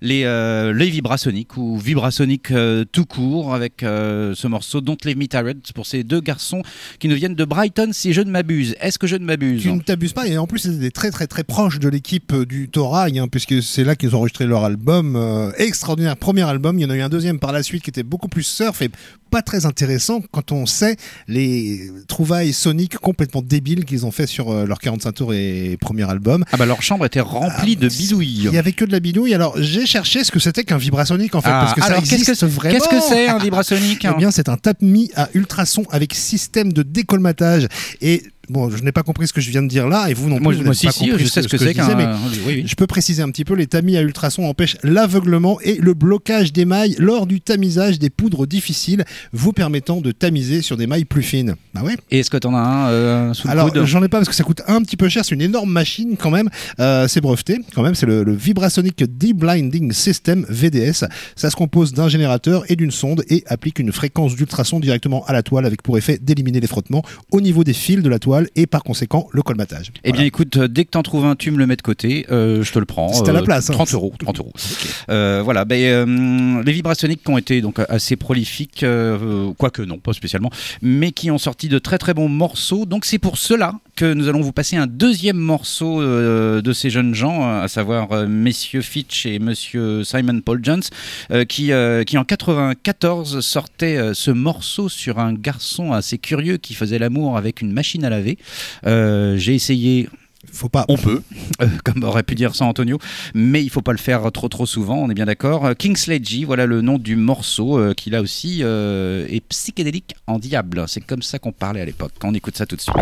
les, 0.00 0.24
euh, 0.24 0.72
les 0.72 0.88
vibrasoniques 0.88 1.56
ou 1.56 1.76
vibrasoniques 1.76 2.52
tout 2.92 3.04
court, 3.04 3.54
avec 3.54 3.74
ce 3.80 4.46
morceau 4.46 4.80
Don't 4.80 4.96
Leave 5.04 5.18
Me 5.18 5.26
Tired 5.26 5.58
pour 5.74 5.86
ces 5.86 6.04
deux 6.04 6.20
garçons 6.20 6.62
qui 6.98 7.08
nous 7.08 7.16
viennent 7.16 7.34
de 7.34 7.44
Brighton, 7.44 7.90
si 7.92 8.12
je 8.12 8.22
ne 8.22 8.30
m'abuse. 8.30 8.74
Est-ce 8.80 8.98
que 8.98 9.06
je 9.06 9.16
ne 9.16 9.24
m'abuse? 9.24 9.57
Tu 9.58 9.72
ne 9.72 9.80
t'abuses 9.80 10.12
pas, 10.12 10.26
et 10.26 10.38
en 10.38 10.46
plus, 10.46 10.58
c'était 10.60 10.90
très 10.90 11.10
très 11.10 11.26
très 11.26 11.44
proche 11.44 11.78
de 11.78 11.88
l'équipe 11.88 12.32
euh, 12.32 12.46
du 12.46 12.68
Torail, 12.68 13.18
hein, 13.18 13.28
puisque 13.30 13.62
c'est 13.62 13.84
là 13.84 13.96
qu'ils 13.96 14.14
ont 14.14 14.18
enregistré 14.18 14.46
leur 14.46 14.64
album. 14.64 15.16
euh, 15.16 15.50
extraordinaire 15.58 16.16
premier 16.16 16.42
album. 16.42 16.78
Il 16.78 16.82
y 16.82 16.84
en 16.86 16.90
a 16.90 16.96
eu 16.96 17.00
un 17.02 17.08
deuxième 17.08 17.38
par 17.38 17.52
la 17.52 17.62
suite 17.62 17.82
qui 17.82 17.90
était 17.90 18.02
beaucoup 18.02 18.28
plus 18.28 18.42
surf 18.44 18.80
et 18.82 18.90
pas 19.30 19.42
très 19.42 19.66
intéressant 19.66 20.22
quand 20.32 20.52
on 20.52 20.64
sait 20.64 20.96
les 21.26 21.90
trouvailles 22.08 22.52
soniques 22.52 22.96
complètement 22.96 23.42
débiles 23.42 23.84
qu'ils 23.84 24.06
ont 24.06 24.10
fait 24.10 24.26
sur 24.26 24.50
euh, 24.50 24.64
leur 24.64 24.78
45 24.78 25.12
tours 25.12 25.34
et 25.34 25.76
premier 25.80 26.08
album. 26.08 26.44
Ah 26.52 26.56
bah 26.56 26.64
leur 26.66 26.80
chambre 26.82 27.04
était 27.04 27.20
remplie 27.20 27.76
de 27.76 27.88
bidouilles. 27.88 28.44
Il 28.46 28.54
y 28.54 28.58
avait 28.58 28.72
que 28.72 28.84
de 28.84 28.92
la 28.92 29.00
bidouille. 29.00 29.34
Alors 29.34 29.54
j'ai 29.60 29.84
cherché 29.86 30.24
ce 30.24 30.32
que 30.32 30.38
c'était 30.38 30.64
qu'un 30.64 30.78
vibrasonique 30.78 31.34
en 31.34 31.40
fait, 31.42 31.50
Ah, 31.52 31.60
parce 31.60 31.74
que 31.74 31.80
ça 31.80 31.86
alors, 31.88 31.98
existe 32.00 32.24
qu'est-ce 32.26 32.40
que, 32.40 32.46
vraiment. 32.46 32.74
qu'est-ce 32.74 32.88
que 32.88 33.00
c'est 33.00 33.28
un 33.28 33.38
vibrasonique 33.42 34.06
Eh 34.10 34.16
bien, 34.16 34.30
c'est 34.30 34.48
un 34.48 34.56
tape-mi 34.56 35.10
à 35.14 35.28
ultrasons 35.34 35.84
avec 35.90 36.14
système 36.14 36.72
de 36.72 36.82
décolmatage. 36.82 37.66
Et 38.00 38.22
bon, 38.48 38.70
je 38.70 38.82
n'ai 38.82 38.92
pas 38.92 39.02
compris 39.02 39.26
ce 39.28 39.32
que 39.32 39.40
je 39.40 39.50
viens 39.50 39.62
de 39.62 39.68
dire 39.68 39.88
là, 39.88 40.08
et 40.08 40.14
vous 40.14 40.28
non 40.28 40.36
plus. 40.36 40.42
Moi, 40.42 40.52
vous 40.52 40.58
moi 40.58 40.64
n'avez 40.66 40.76
si, 40.76 40.86
pas 40.86 40.92
si, 40.92 41.08
compris 41.08 41.24
je 41.24 41.30
sais 41.30 41.42
ce 41.42 41.48
que, 41.48 41.58
c'est 41.58 41.64
mais 41.66 41.74
qu'un. 41.74 41.96
Oui, 41.96 42.40
oui. 42.46 42.64
je 42.66 42.74
peux 42.74 42.86
préciser 42.86 43.22
un 43.22 43.30
petit 43.30 43.44
peu, 43.44 43.54
les 43.54 43.66
tamis 43.66 43.96
à 43.96 44.02
ultrasons 44.02 44.46
empêchent 44.46 44.76
l'aveuglement 44.82 45.60
et 45.62 45.76
le 45.76 45.94
blocage 45.94 46.52
des 46.52 46.64
mailles 46.64 46.96
lors 46.98 47.26
du 47.26 47.40
tamisage 47.40 47.98
des 47.98 48.10
poudres 48.10 48.46
difficiles, 48.46 49.04
vous 49.32 49.52
permettant 49.52 50.00
de 50.00 50.12
tamiser 50.12 50.62
sur 50.62 50.76
des 50.76 50.86
mailles 50.86 51.04
plus 51.04 51.22
fines. 51.22 51.56
Bah 51.74 51.82
ouais? 51.82 51.96
Et 52.10 52.20
est-ce 52.20 52.30
que 52.30 52.36
t'en 52.36 52.54
as 52.54 52.60
un 52.60 52.88
euh, 52.88 53.34
sous 53.34 53.46
le 53.46 53.52
Alors, 53.52 53.86
j'en 53.86 54.02
ai 54.02 54.08
pas 54.08 54.18
parce 54.18 54.28
que 54.28 54.34
ça 54.34 54.44
coûte 54.44 54.62
un 54.66 54.82
petit 54.82 54.96
peu 54.96 55.08
cher. 55.08 55.24
C'est 55.24 55.34
une 55.34 55.42
énorme 55.42 55.70
machine 55.70 56.16
quand 56.18 56.30
même. 56.30 56.48
Euh, 56.80 57.08
c'est 57.08 57.20
breveté 57.20 57.58
quand 57.74 57.82
même. 57.82 57.94
C'est 57.94 58.06
le, 58.06 58.24
le 58.24 58.34
Vibrasonic 58.34 59.04
Deblinding 59.18 59.92
System 59.92 60.44
VDS. 60.48 61.04
Ça 61.36 61.50
se 61.50 61.56
compose 61.56 61.92
d'un 61.92 62.08
générateur 62.08 62.64
et 62.70 62.76
d'une 62.76 62.90
sonde 62.90 63.24
et 63.28 63.44
applique 63.46 63.78
une 63.78 63.92
fréquence 63.92 64.36
d'ultrasons 64.36 64.80
directement 64.80 65.24
à 65.26 65.32
la 65.32 65.42
toile 65.42 65.66
avec 65.66 65.82
pour 65.82 65.98
effet 65.98 66.18
d'éliminer 66.20 66.60
les 66.60 66.66
frottements 66.66 67.02
au 67.30 67.40
niveau 67.40 67.64
des 67.64 67.72
fils 67.72 68.02
de 68.02 68.08
la 68.08 68.18
toile 68.18 68.37
et 68.56 68.66
par 68.66 68.82
conséquent 68.82 69.28
le 69.32 69.42
colmatage. 69.42 69.92
Eh 70.04 70.12
bien, 70.12 70.24
écoute, 70.24 70.56
euh, 70.56 70.68
dès 70.68 70.84
que 70.84 70.90
t'en 70.90 71.02
trouves 71.02 71.26
un, 71.26 71.36
tu 71.36 71.50
me 71.50 71.58
le 71.58 71.66
mets 71.66 71.76
de 71.76 71.82
côté, 71.82 72.26
euh, 72.30 72.62
je 72.62 72.72
te 72.72 72.78
le 72.78 72.84
prends. 72.84 73.12
C'est 73.12 73.28
à 73.28 73.32
la 73.32 73.42
place, 73.42 73.70
hein. 73.70 73.74
30 73.74 73.94
euros, 73.94 74.12
30 74.18 74.38
euros. 74.38 74.52
Euh, 75.10 75.40
voilà, 75.42 75.64
ben, 75.64 75.80
euh, 75.80 76.62
les 76.62 76.72
vibrasoniques 76.72 77.22
qui 77.24 77.30
ont 77.30 77.38
été 77.38 77.62
donc 77.62 77.80
assez 77.88 78.16
prolifiques, 78.16 78.82
euh, 78.82 79.52
quoique 79.56 79.80
non, 79.80 79.98
pas 79.98 80.12
spécialement, 80.12 80.50
mais 80.82 81.12
qui 81.12 81.30
ont 81.30 81.38
sorti 81.38 81.68
de 81.68 81.78
très 81.78 81.96
très 81.98 82.12
bons 82.14 82.28
morceaux. 82.28 82.84
Donc 82.84 83.04
c'est 83.06 83.18
pour 83.18 83.38
cela 83.38 83.74
que 83.96 84.12
nous 84.12 84.28
allons 84.28 84.42
vous 84.42 84.52
passer 84.52 84.76
un 84.76 84.86
deuxième 84.86 85.38
morceau 85.38 86.00
euh, 86.00 86.60
de 86.62 86.72
ces 86.72 86.90
jeunes 86.90 87.14
gens, 87.14 87.42
euh, 87.42 87.62
à 87.62 87.68
savoir 87.68 88.12
euh, 88.12 88.26
messieurs 88.28 88.82
Fitch 88.82 89.26
et 89.26 89.38
monsieur 89.38 90.04
Simon 90.04 90.40
Paul 90.40 90.60
Jones, 90.62 90.82
euh, 91.32 91.44
qui, 91.44 91.72
euh, 91.72 92.04
qui 92.04 92.16
en 92.18 92.24
94 92.24 93.40
sortaient 93.40 93.96
euh, 93.96 94.14
ce 94.14 94.30
morceau 94.30 94.88
sur 94.88 95.18
un 95.18 95.32
garçon 95.32 95.92
assez 95.92 96.18
curieux 96.18 96.58
qui 96.58 96.74
faisait 96.74 96.98
l'amour 96.98 97.36
avec 97.36 97.60
une 97.60 97.72
machine 97.72 98.04
à 98.04 98.10
laver. 98.10 98.27
Euh, 98.86 99.36
J'ai 99.36 99.54
essayé 99.54 100.08
Faut 100.52 100.68
pas. 100.68 100.84
on 100.88 100.96
peut, 100.96 101.22
euh, 101.62 101.66
comme 101.84 102.02
aurait 102.04 102.22
pu 102.22 102.34
dire 102.34 102.54
ça 102.54 102.64
Antonio, 102.64 102.98
mais 103.34 103.62
il 103.62 103.70
faut 103.70 103.82
pas 103.82 103.92
le 103.92 103.98
faire 103.98 104.30
trop 104.32 104.48
trop 104.48 104.66
souvent, 104.66 104.96
on 104.96 105.10
est 105.10 105.14
bien 105.14 105.26
d'accord. 105.26 105.66
Euh, 105.66 105.74
Kingsley 105.74 106.20
G, 106.22 106.44
voilà 106.44 106.66
le 106.66 106.80
nom 106.80 106.98
du 106.98 107.16
morceau 107.16 107.78
euh, 107.78 107.92
qui 107.94 108.10
là 108.10 108.22
aussi 108.22 108.60
euh, 108.62 109.26
est 109.28 109.40
psychédélique 109.40 110.14
en 110.26 110.38
diable. 110.38 110.84
C'est 110.88 111.00
comme 111.00 111.22
ça 111.22 111.38
qu'on 111.38 111.52
parlait 111.52 111.80
à 111.80 111.84
l'époque. 111.84 112.12
On 112.24 112.34
écoute 112.34 112.56
ça 112.56 112.66
tout 112.66 112.76
de 112.76 112.80
suite. 112.80 112.94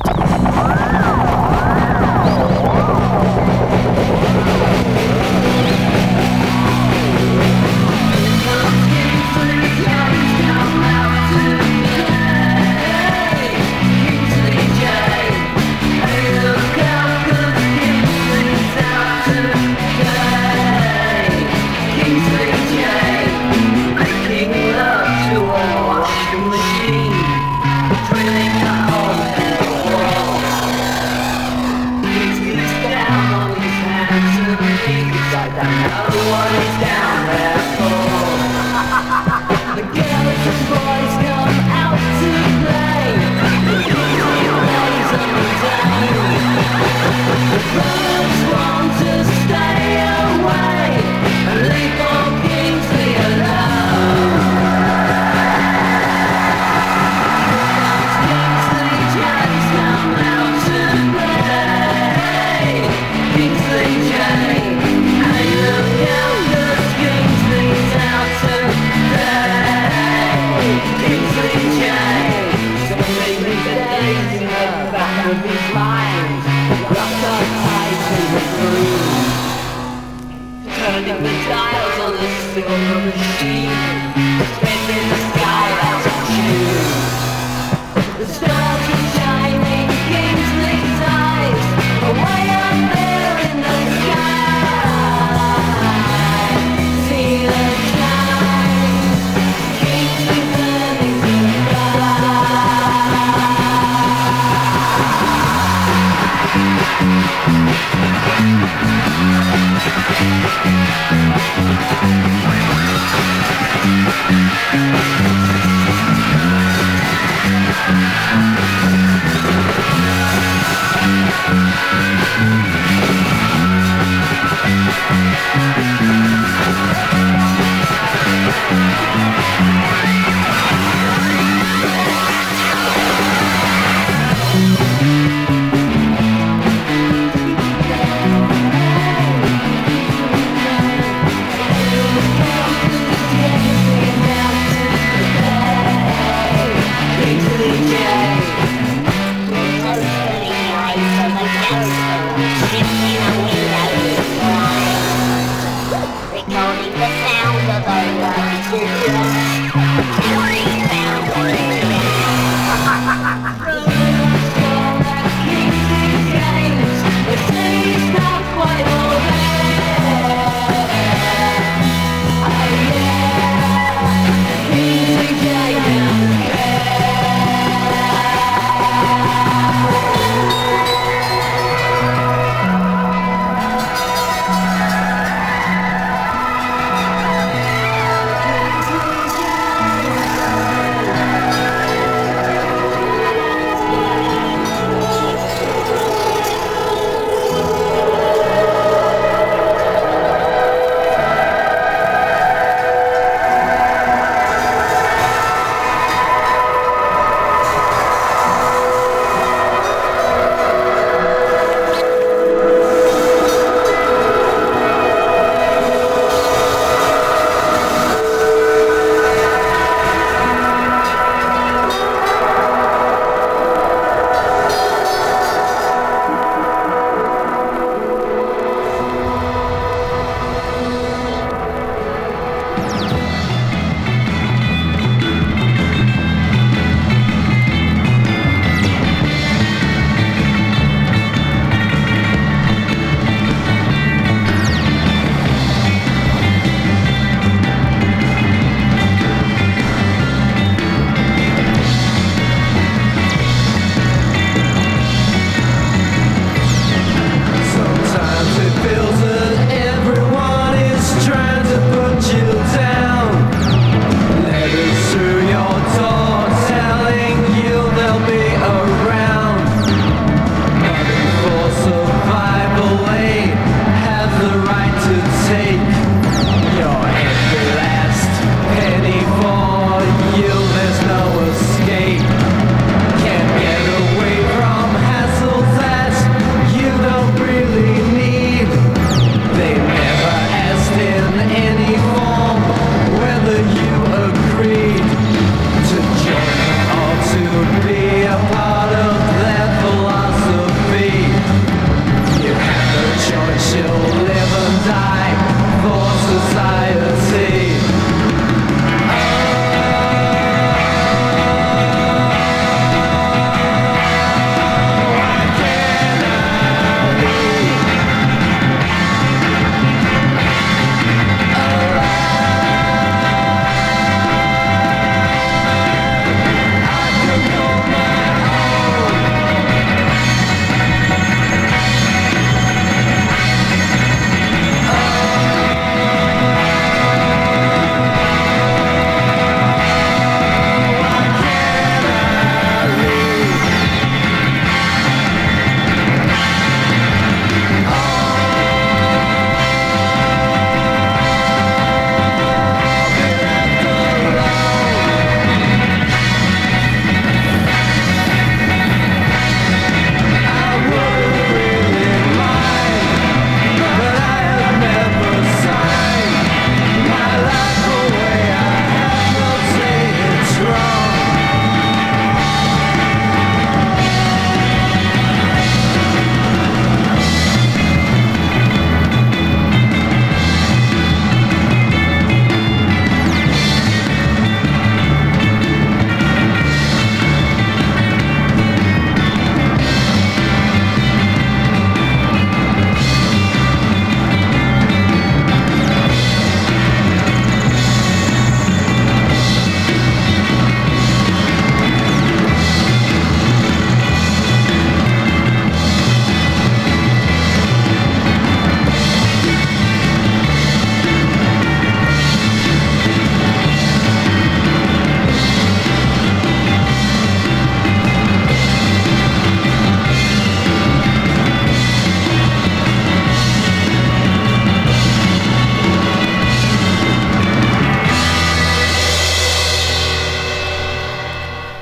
Silver 83.07 83.19
machine, 83.19 83.96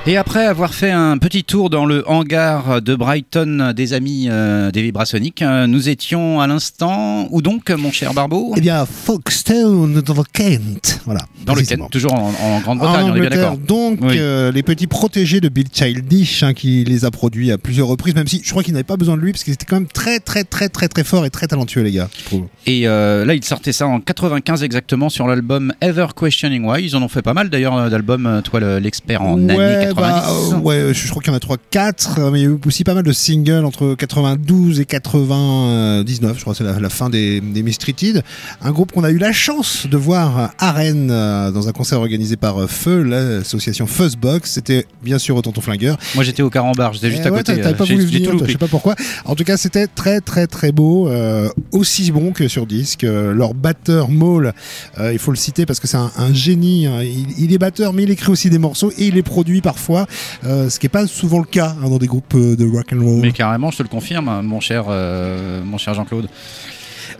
Et 0.07 0.17
après 0.17 0.45
avoir 0.45 0.75
fait 0.75 0.91
un 0.91 1.17
petit 1.17 1.43
tour 1.43 1.71
dans 1.71 1.87
le 1.87 2.07
hangar 2.07 2.79
de 2.79 2.93
Brighton 2.93 3.73
des 3.75 3.93
amis 3.93 4.27
euh, 4.29 4.69
des 4.69 4.83
Vibrasoniques, 4.83 5.41
euh, 5.41 5.65
nous 5.65 5.89
étions 5.89 6.39
à 6.41 6.45
l'instant, 6.45 7.27
où 7.31 7.41
donc, 7.41 7.71
mon 7.71 7.91
cher 7.91 8.13
Barbeau 8.13 8.53
Eh 8.55 8.61
bien, 8.61 8.85
Folkestone 8.85 10.01
dans 10.01 10.13
le 10.13 10.21
Kent. 10.31 11.01
Voilà. 11.05 11.21
Dans 11.43 11.55
le. 11.55 11.63
Kent, 11.63 11.89
toujours 11.89 12.13
en, 12.13 12.59
Grande-Bretagne, 12.59 13.09
on 13.11 13.15
est 13.15 13.19
bien 13.19 13.29
d'accord. 13.31 13.57
donc 13.57 13.97
Oui. 14.03 14.17
euh, 14.19 14.51
les 14.51 14.61
petits 14.61 14.85
protégés 14.85 15.41
de 15.41 15.49
Bill 15.49 15.65
Childish 15.73 16.43
hein, 16.43 16.53
qui 16.53 16.83
les 16.83 17.03
a 17.03 17.09
produits 17.09 17.51
à 17.51 17.57
plusieurs 17.57 17.87
reprises, 17.87 18.13
même 18.13 18.27
si 18.27 18.41
je 18.43 18.51
crois 18.51 18.61
qu'il 18.61 18.73
n'avait 18.73 18.83
pas 18.83 18.97
besoin 18.97 19.17
de 19.17 19.21
lui 19.21 19.31
parce 19.31 19.43
qu'il 19.43 19.53
était 19.53 19.65
quand 19.65 19.77
même 19.77 19.87
très 19.87 20.19
très 20.19 20.43
très 20.43 20.69
très 20.69 20.87
très 20.87 21.03
fort 21.03 21.25
et 21.25 21.31
très 21.31 21.47
talentueux 21.47 21.81
les 21.81 21.91
gars. 21.91 22.09
je 22.19 22.25
trouve. 22.25 22.45
Et 22.67 22.87
euh, 22.87 23.25
là, 23.25 23.33
ils 23.33 23.43
sortaient 23.43 23.73
ça 23.73 23.87
en 23.87 23.99
95 23.99 24.61
exactement 24.61 25.09
sur 25.09 25.25
l'album 25.27 25.73
Ever 25.81 26.07
Questioning 26.15 26.63
Why. 26.63 26.83
Ils 26.85 26.95
en 26.95 27.01
ont 27.01 27.07
fait 27.09 27.23
pas 27.23 27.33
mal 27.33 27.49
d'ailleurs 27.49 27.75
euh, 27.75 27.89
d'albums, 27.89 28.41
toi 28.43 28.59
le- 28.59 28.77
l'expert 28.77 29.23
en 29.23 29.39
ouais, 29.39 29.51
années 29.53 29.85
90. 29.87 29.94
Bah, 29.95 30.25
euh, 30.29 30.57
ouais, 30.59 30.93
je, 30.93 31.05
je 31.05 31.09
crois 31.09 31.21
qu'il 31.21 31.31
y 31.31 31.33
en 31.33 31.37
a 31.37 31.39
3 31.39 31.57
4 31.71 32.31
mais 32.31 32.39
il 32.39 32.43
y 32.43 32.45
a 32.45 32.49
eu 32.49 32.59
aussi 32.65 32.83
pas 32.83 32.93
mal 32.93 33.03
de 33.03 33.11
singles 33.11 33.65
entre 33.65 33.95
92 33.95 34.79
et 34.79 34.85
99, 34.85 36.35
je 36.37 36.41
crois 36.41 36.53
que 36.53 36.57
c'est 36.57 36.63
la, 36.63 36.79
la 36.79 36.89
fin 36.89 37.09
des, 37.09 37.41
des 37.41 37.63
Mistreated. 37.63 38.23
Un 38.61 38.71
groupe 38.71 38.91
qu'on 38.91 39.03
a 39.03 39.11
eu 39.11 39.17
la 39.17 39.31
chance 39.31 39.87
de 39.89 39.97
voir 39.97 40.51
à 40.57 40.71
Rennes 40.71 41.09
euh, 41.11 41.51
dans 41.51 41.67
un 41.67 41.71
concert 41.71 41.99
organisé 41.99 42.35
par 42.35 42.61
euh, 42.61 42.67
Feu, 42.67 43.03
l'association 43.03 43.87
Fuzzbox. 43.87 44.51
C'était 44.51 44.85
bien 45.03 45.17
sûr 45.17 45.35
au 45.35 45.41
Tonton 45.41 45.61
Flingueur. 45.61 45.97
Moi 46.15 46.23
j'étais 46.23 46.43
au 46.43 46.49
Carambar, 46.49 46.93
j'étais 46.93 47.09
juste 47.09 47.21
Eh 47.23 47.27
à 47.27 47.31
ouais, 47.31 47.37
côté. 47.39 47.53
t'as- 47.55 47.61
T'avais 47.63 47.73
euh, 47.75 47.77
pas 47.77 47.83
voulu 47.85 48.05
venir, 48.05 48.31
je 48.45 48.51
sais 48.51 48.57
pas 48.57 48.67
pourquoi. 48.67 48.95
En 49.25 49.35
tout 49.35 49.43
cas, 49.43 49.57
c'était 49.57 49.87
très 49.87 50.21
très 50.21 50.47
très 50.47 50.71
beau, 50.71 51.07
euh, 51.07 51.49
aussi 51.71 52.11
bon 52.11 52.31
que 52.31 52.47
sur 52.47 52.65
disque. 52.65 53.03
Euh, 53.03 53.33
leur 53.33 53.53
batteur 53.53 54.09
Maul, 54.09 54.53
euh, 54.99 55.13
il 55.13 55.19
faut 55.19 55.31
le 55.31 55.37
citer 55.37 55.65
parce 55.65 55.79
que 55.79 55.87
c'est 55.87 55.97
un, 55.97 56.11
un 56.17 56.33
génie. 56.33 56.85
hein. 56.87 57.01
Il, 57.03 57.43
il 57.43 57.53
est 57.53 57.57
batteur, 57.57 57.93
mais 57.93 58.03
il 58.03 58.11
écrit 58.11 58.31
aussi 58.31 58.49
des 58.49 58.57
morceaux 58.59 58.91
et 58.97 59.07
il 59.07 59.13
les 59.15 59.23
produit 59.23 59.61
parfois, 59.85 60.07
euh, 60.45 60.69
ce 60.69 60.79
qui 60.79 60.85
est 60.87 60.89
pas 60.89 61.05
souvent 61.07 61.39
le 61.39 61.45
cas 61.45 61.75
hein, 61.81 61.89
dans 61.89 61.97
des 61.97 62.07
groupes 62.07 62.33
euh, 62.35 62.55
de 62.55 62.65
rock 62.65 62.87
and 62.93 63.03
roll. 63.03 63.21
Mais 63.21 63.31
carrément, 63.31 63.71
je 63.71 63.77
te 63.77 63.83
le 63.83 63.89
confirme, 63.89 64.41
mon 64.41 64.59
cher, 64.59 64.85
euh, 64.89 65.61
mon 65.63 65.77
cher 65.77 65.93
Jean-Claude. 65.93 66.27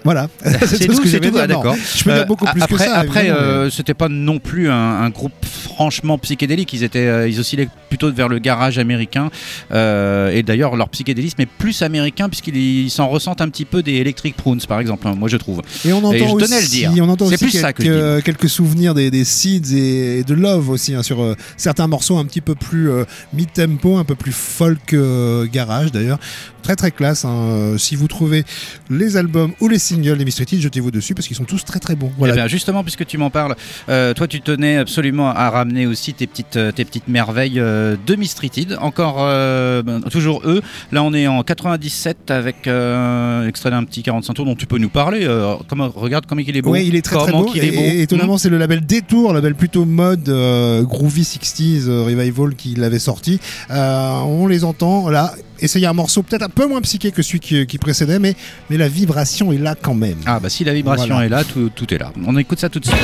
Voilà, 0.03 0.27
C'est 0.43 0.79
tout 0.79 0.87
tout, 0.87 0.93
ce 0.95 1.01
que 1.01 1.07
c'est 1.07 1.11
j'avais 1.13 1.31
tout. 1.31 1.37
à 1.37 1.43
Ah, 1.43 1.47
d'accord. 1.47 1.75
Je 1.75 2.03
peux 2.03 2.13
dire 2.13 2.25
beaucoup 2.25 2.45
plus 2.45 2.61
après, 2.61 2.75
que 2.77 2.83
ça. 2.83 2.97
Après, 2.97 3.31
c'était 3.71 3.93
pas 3.93 4.09
non 4.09 4.39
plus 4.39 4.69
un, 4.69 4.73
un 4.73 5.09
groupe 5.09 5.33
franchement 5.45 6.17
psychédélique. 6.17 6.73
Ils 6.73 6.83
étaient, 6.83 7.29
ils 7.29 7.39
oscillaient 7.39 7.69
plutôt 7.95 8.11
vers 8.11 8.27
le 8.27 8.39
garage 8.39 8.77
américain. 8.77 9.29
Euh, 9.71 10.31
et 10.31 10.43
d'ailleurs, 10.43 10.75
leur 10.75 10.89
psychédélisme 10.89 11.39
est 11.41 11.45
plus 11.45 11.81
américain 11.81 12.27
puisqu'ils 12.27 12.55
ils 12.57 12.89
s'en 12.89 13.07
ressentent 13.07 13.41
un 13.41 13.49
petit 13.49 13.63
peu 13.65 13.81
des 13.81 13.93
Electric 13.95 14.35
Prunes, 14.35 14.59
par 14.67 14.79
exemple. 14.81 15.07
hein, 15.07 15.15
Moi, 15.17 15.29
je 15.29 15.37
trouve. 15.37 15.61
Et 15.85 15.93
on 15.93 15.99
entend 15.99 16.11
Et 16.13 16.19
je 16.19 16.23
aussi, 16.25 16.45
tenais 16.45 16.57
à 16.57 16.61
le 16.61 16.67
dire. 16.67 16.91
On 16.99 17.09
entend 17.09 17.25
aussi 17.25 17.37
plus 17.37 17.51
ça 17.51 17.71
que 17.71 17.83
quelques, 17.83 18.25
quelques 18.25 18.49
souvenirs 18.49 18.93
des, 18.93 19.09
des 19.11 19.23
Seeds 19.23 19.73
et, 19.77 20.19
et 20.19 20.23
de 20.23 20.33
Love 20.33 20.69
aussi 20.69 20.93
hein, 20.93 21.03
sur 21.03 21.21
euh, 21.23 21.35
certains 21.57 21.87
morceaux 21.87 22.17
un 22.17 22.25
petit 22.25 22.41
peu 22.41 22.55
plus 22.55 22.89
euh, 22.89 23.05
mid-tempo, 23.33 23.95
un 23.97 24.03
peu 24.03 24.15
plus 24.15 24.31
folk 24.33 24.93
euh, 24.93 25.45
garage 25.51 25.91
d'ailleurs. 25.93 26.19
Très 26.63 26.75
très 26.75 26.89
classe. 26.91 27.25
hein. 27.25 27.29
Euh, 27.29 27.77
Si 27.77 27.95
vous 27.95 28.07
trouvez 28.07 28.43
les 28.89 29.17
albums 29.17 29.51
ou 29.61 29.67
les 29.67 29.77
singles 29.79 30.17
des 30.17 30.25
Mistreated, 30.25 30.59
jetez-vous 30.59 30.89
dessus 30.91 31.13
parce 31.13 31.27
qu'ils 31.27 31.37
sont 31.37 31.43
tous 31.45 31.63
très 31.63 31.79
très 31.79 31.95
bons. 31.95 32.09
Eh 32.11 32.19
Voilà. 32.19 32.33
bien, 32.33 32.47
justement, 32.47 32.81
puisque 32.83 33.05
tu 33.05 33.17
m'en 33.19 33.29
parles, 33.29 33.55
euh, 33.89 34.13
toi, 34.15 34.27
tu 34.27 34.41
tenais 34.41 34.77
absolument 34.77 35.29
à 35.29 35.49
ramener 35.51 35.85
aussi 35.85 36.13
tes 36.15 36.25
petites, 36.25 36.57
tes 36.75 36.83
petites 36.85 37.07
merveilles 37.07 37.59
euh, 37.85 37.95
de 38.05 38.15
Mistreated. 38.15 38.77
Encore, 38.81 39.17
euh, 39.19 39.81
ben, 39.83 40.01
toujours 40.01 40.41
eux. 40.45 40.61
Là, 40.91 41.03
on 41.03 41.13
est 41.13 41.27
en 41.27 41.43
97 41.43 42.31
avec 42.31 42.67
euh, 42.67 43.47
extrait 43.47 43.69
d'un 43.71 43.83
petit 43.83 44.03
45 44.03 44.33
tours 44.33 44.45
dont 44.45 44.55
tu 44.55 44.65
peux 44.65 44.77
nous 44.77 44.89
parler. 44.89 45.25
Euh, 45.25 45.55
regarde 45.95 46.25
comment 46.27 46.41
il 46.45 46.55
est 46.57 46.61
beau. 46.61 46.71
Oui, 46.71 46.85
il 46.87 46.95
est 46.95 47.01
très 47.01 47.17
très 47.17 47.31
beau. 47.31 47.51
est 47.53 47.57
Et, 47.65 47.71
beau. 47.71 47.81
et 47.81 48.01
étonnamment, 48.01 48.37
c'est 48.37 48.49
le 48.49 48.57
label 48.57 48.85
Détour, 48.85 49.33
label 49.33 49.55
plutôt 49.55 49.85
mode 49.85 50.27
euh, 50.29 50.83
groovy 50.83 51.21
60s 51.23 51.87
euh, 51.87 52.03
revival 52.03 52.55
qui 52.55 52.75
l'avait 52.75 52.99
sorti. 52.99 53.39
On 53.69 54.47
les 54.47 54.63
entend 54.63 55.09
là. 55.09 55.33
Essayer 55.61 55.87
un 55.87 55.93
morceau 55.93 56.21
peut-être 56.21 56.41
un 56.43 56.49
peu 56.49 56.67
moins 56.67 56.81
psyché 56.81 57.11
que 57.11 57.21
celui 57.21 57.39
qui, 57.39 57.65
qui 57.65 57.77
précédait, 57.77 58.19
mais, 58.19 58.35
mais 58.69 58.75
la 58.75 58.89
vibration 58.89 59.53
est 59.53 59.57
là 59.57 59.73
quand 59.81 59.93
même. 59.93 60.17
Ah 60.25 60.37
bah 60.41 60.49
si 60.49 60.65
la 60.65 60.73
vibration 60.73 61.13
Voilà. 61.15 61.25
est 61.27 61.29
là, 61.29 61.43
tout, 61.45 61.69
tout 61.73 61.93
est 61.93 61.97
là. 61.97 62.11
On 62.27 62.35
écoute 62.37 62.59
ça 62.59 62.67
tout 62.67 62.81
de 62.81 62.85
suite. 62.85 62.97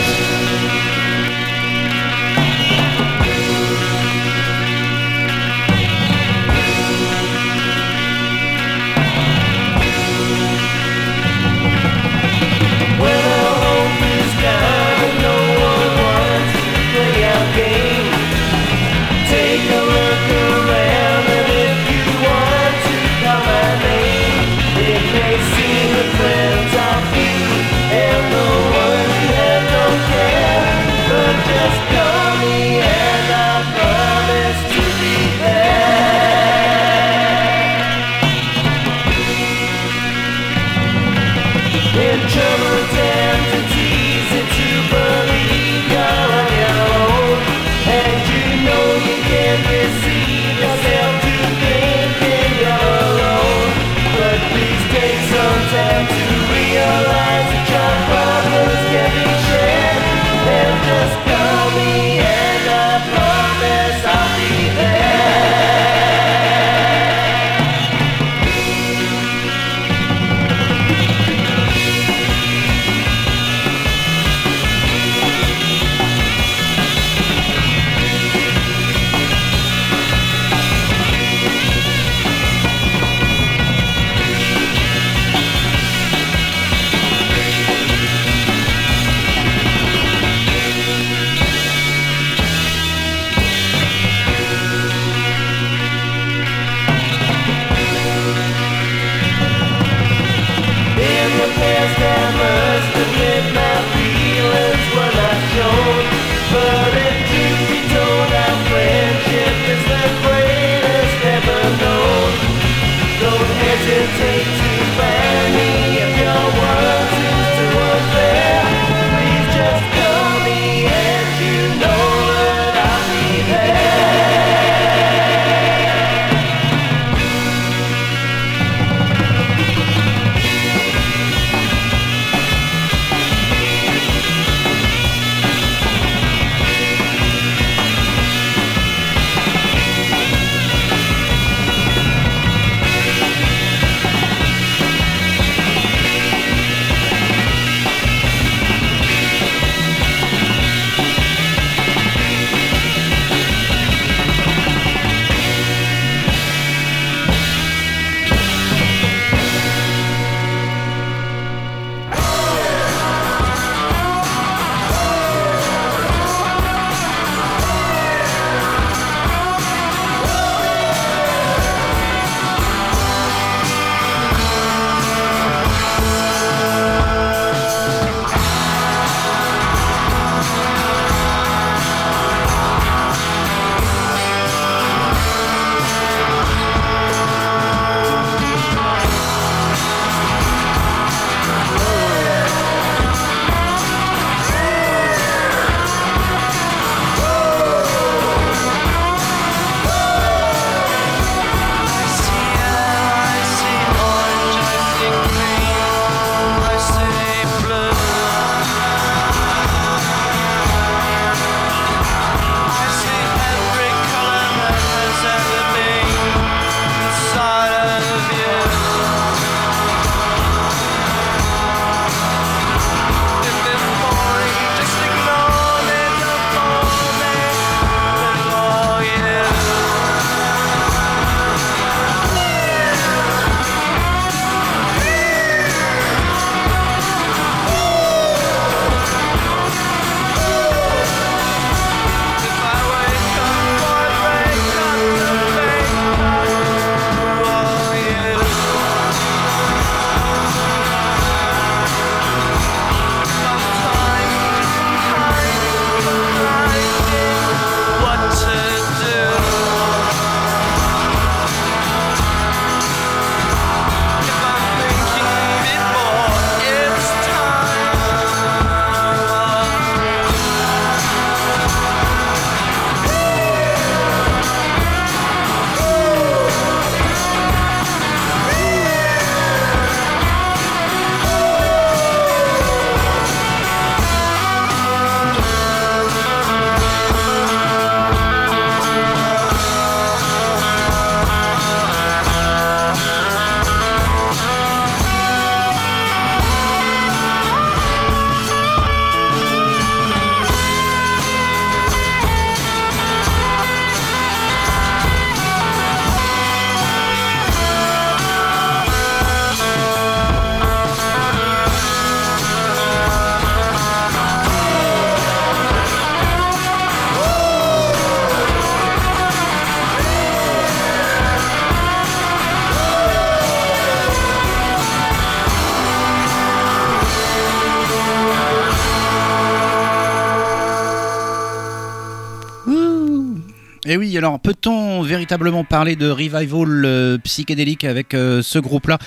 Et 333.91 333.97
oui, 333.97 334.17
alors 334.17 334.39
peut-on 334.39 335.01
véritablement 335.01 335.65
parler 335.65 335.97
de 335.97 336.09
revival 336.09 336.85
euh, 336.85 337.17
psychédélique 337.17 337.83
avec 337.83 338.13
euh, 338.13 338.41
ce 338.41 338.57
groupe-là? 338.57 338.97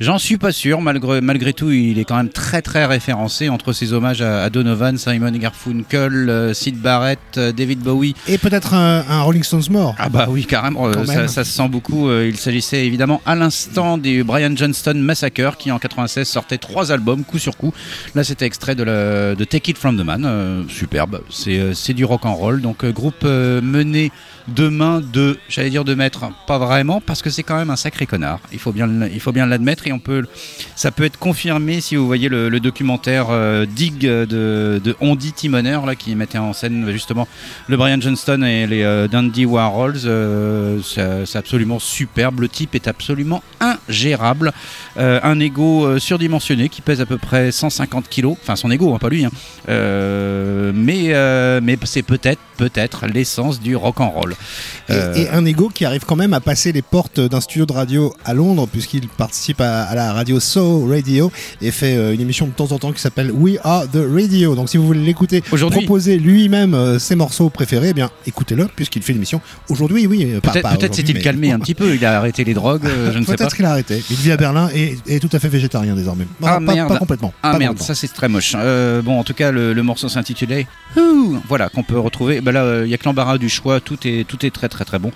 J'en 0.00 0.18
suis 0.18 0.36
pas 0.36 0.52
sûr, 0.52 0.82
malgré, 0.82 1.22
malgré 1.22 1.54
tout, 1.54 1.70
il 1.70 1.98
est 1.98 2.04
quand 2.04 2.18
même 2.18 2.28
très 2.28 2.60
très 2.60 2.84
référencé 2.84 3.48
entre 3.48 3.72
ses 3.72 3.94
hommages 3.94 4.20
à, 4.20 4.42
à 4.42 4.50
Donovan, 4.50 4.98
Simon 4.98 5.30
Garfunkel, 5.30 6.28
euh, 6.28 6.52
Sid 6.52 6.76
Barrett, 6.76 7.38
David 7.38 7.78
Bowie. 7.78 8.14
Et 8.28 8.36
peut-être 8.36 8.74
un, 8.74 9.02
un 9.08 9.22
Rolling 9.22 9.42
Stones 9.42 9.62
mort. 9.70 9.94
Ah 9.98 10.10
bah 10.10 10.26
oui, 10.28 10.44
carrément, 10.44 10.92
ça, 11.06 11.26
se 11.26 11.44
sent 11.44 11.68
beaucoup. 11.70 12.12
il 12.12 12.36
s'agissait 12.36 12.84
évidemment 12.84 13.22
à 13.24 13.34
l'instant 13.36 13.96
des 13.96 14.22
Brian 14.24 14.54
Johnston 14.54 14.96
Massacre 14.96 15.56
qui 15.56 15.72
en 15.72 15.78
96 15.78 16.28
sortait 16.28 16.58
trois 16.58 16.92
albums 16.92 17.24
coup 17.24 17.38
sur 17.38 17.56
coup. 17.56 17.72
Là 18.14 18.22
c'était 18.24 18.44
extrait 18.44 18.74
de, 18.74 18.82
la- 18.82 19.34
de 19.36 19.44
Take 19.44 19.70
It 19.70 19.78
From 19.78 19.96
The 19.96 20.04
Man, 20.04 20.66
superbe, 20.68 21.22
c'est 21.30 21.94
du 21.94 22.04
rock 22.04 22.26
and 22.26 22.34
roll. 22.34 22.60
Donc 22.60 22.84
groupe 22.84 23.24
mené 23.24 24.12
de 24.48 24.68
main 24.68 25.00
de, 25.00 25.38
j'allais 25.48 25.70
dire 25.70 25.84
de 25.84 25.94
maître, 25.94 26.26
pas 26.46 26.58
vraiment 26.58 27.00
parce 27.00 27.22
que 27.22 27.30
c'est 27.30 27.42
quand 27.42 27.56
même 27.56 27.70
un 27.70 27.76
sacré 27.76 28.06
connard. 28.06 28.40
Il 28.52 28.58
faut 28.58 28.72
bien, 28.72 28.88
il 29.12 29.20
faut 29.20 29.32
bien 29.32 29.46
l'admettre 29.46 29.86
et 29.86 29.92
on 29.92 29.98
peut, 29.98 30.24
ça 30.76 30.90
peut 30.90 31.04
être 31.04 31.18
confirmé 31.18 31.80
si 31.80 31.96
vous 31.96 32.06
voyez 32.06 32.28
le, 32.28 32.54
documentaire 32.60 33.26
euh, 33.30 33.66
Dig 33.66 33.98
de, 34.00 34.26
de 34.82 34.96
Ondi 35.00 35.32
Timoner 35.32 35.78
là 35.84 35.94
qui 35.94 36.14
mettait 36.14 36.38
en 36.38 36.52
scène 36.52 36.90
justement 36.92 37.26
le 37.68 37.76
Brian 37.76 38.00
Johnston 38.00 38.42
et 38.42 38.66
les 38.66 38.82
euh, 38.82 39.08
Dandy 39.08 39.44
Warhols, 39.44 40.00
euh, 40.06 40.80
c'est 40.82 41.38
absolument 41.38 41.78
superbe. 41.78 42.40
Le 42.40 42.48
type 42.48 42.74
est 42.74 42.88
absolument 42.88 43.42
ingérable. 43.60 44.52
Un 44.96 45.40
ego 45.40 45.98
surdimensionné 45.98 46.68
qui 46.68 46.80
pèse 46.80 47.00
à 47.00 47.06
peu 47.06 47.18
près 47.18 47.50
150 47.50 48.08
kilos. 48.08 48.36
Enfin, 48.42 48.56
son 48.56 48.70
ego, 48.70 48.94
hein, 48.94 48.98
pas 48.98 49.08
lui. 49.08 49.24
hein. 49.24 49.30
Mais 49.68 51.12
mais 51.60 51.78
c'est 51.84 52.02
peut-être 52.02 52.40
peut-être 52.56 53.06
l'essence 53.06 53.60
du 53.60 53.76
rock 53.76 54.00
and 54.00 54.10
roll. 54.10 54.33
Et, 54.88 54.92
Euh, 54.92 55.14
et 55.14 55.28
un 55.30 55.44
ego 55.46 55.70
qui 55.72 55.84
arrive 55.84 56.04
quand 56.04 56.16
même 56.16 56.34
à 56.34 56.40
passer 56.40 56.70
les 56.72 56.82
portes 56.82 57.18
d'un 57.20 57.40
studio 57.40 57.64
de 57.66 57.72
radio 57.72 58.14
à 58.24 58.34
Londres, 58.34 58.68
puisqu'il 58.70 59.08
participe 59.08 59.60
à, 59.60 59.82
à 59.84 59.94
la 59.94 60.12
radio 60.12 60.38
So 60.40 60.86
Radio 60.86 61.32
et 61.62 61.70
fait 61.70 61.96
euh, 61.96 62.12
une 62.14 62.20
émission 62.20 62.46
de 62.46 62.52
temps 62.52 62.70
en 62.72 62.78
temps 62.78 62.92
qui 62.92 63.00
s'appelle 63.00 63.30
We 63.32 63.58
Are 63.64 63.84
the 63.90 63.98
Radio. 64.12 64.54
Donc 64.54 64.68
si 64.68 64.76
vous 64.76 64.86
voulez 64.86 65.00
l'écouter, 65.04 65.40
proposer 65.40 66.18
lui-même 66.18 66.74
euh, 66.74 66.98
ses 66.98 67.14
morceaux 67.16 67.48
préférés, 67.50 67.88
eh 67.90 67.94
bien 67.94 68.10
écoutez-le, 68.26 68.66
puisqu'il 68.66 69.02
fait 69.02 69.12
l'émission 69.14 69.40
aujourd'hui. 69.68 70.06
Oui, 70.06 70.26
Peut-être 70.42 70.94
s'est-il 70.94 71.14
mais- 71.14 71.20
calmé 71.22 71.50
un 71.52 71.58
petit 71.58 71.74
peu. 71.74 71.94
Il 71.94 72.04
a 72.04 72.18
arrêté 72.18 72.44
les 72.44 72.54
drogues. 72.54 72.82
je 73.12 73.18
ne 73.18 73.24
sais 73.24 73.32
pas. 73.32 73.36
Peut-être 73.38 73.56
qu'il 73.56 73.64
a 73.64 73.70
arrêté. 73.70 74.02
Il 74.10 74.16
vit 74.16 74.32
à 74.32 74.36
Berlin 74.36 74.68
et 74.74 74.96
est 75.06 75.20
tout 75.20 75.30
à 75.32 75.38
fait 75.38 75.48
végétarien 75.48 75.94
désormais. 75.94 76.26
Ah, 76.42 76.54
pas, 76.54 76.60
merde. 76.60 76.88
pas 76.88 76.98
complètement. 76.98 77.32
Ah 77.42 77.52
pas 77.52 77.58
merde, 77.58 77.72
complètement. 77.72 77.94
ça 77.94 78.00
c'est 78.00 78.12
très 78.12 78.28
moche. 78.28 78.52
Euh, 78.56 79.00
bon, 79.02 79.18
en 79.18 79.24
tout 79.24 79.34
cas, 79.34 79.50
le, 79.50 79.72
le 79.72 79.82
morceau 79.82 80.08
s'intitulait 80.08 80.66
Voilà, 81.48 81.68
qu'on 81.68 81.82
peut 81.82 81.98
retrouver. 81.98 82.40
Ben 82.40 82.52
là, 82.52 82.82
il 82.84 82.90
y 82.90 82.94
a 82.94 82.98
que 82.98 83.04
l'embarras 83.04 83.38
du 83.38 83.48
choix. 83.48 83.80
Tout 83.80 83.98
est, 84.06 84.23
tout 84.24 84.44
est 84.44 84.50
très 84.50 84.68
très 84.68 84.84
très 84.84 84.98
bon. 84.98 85.12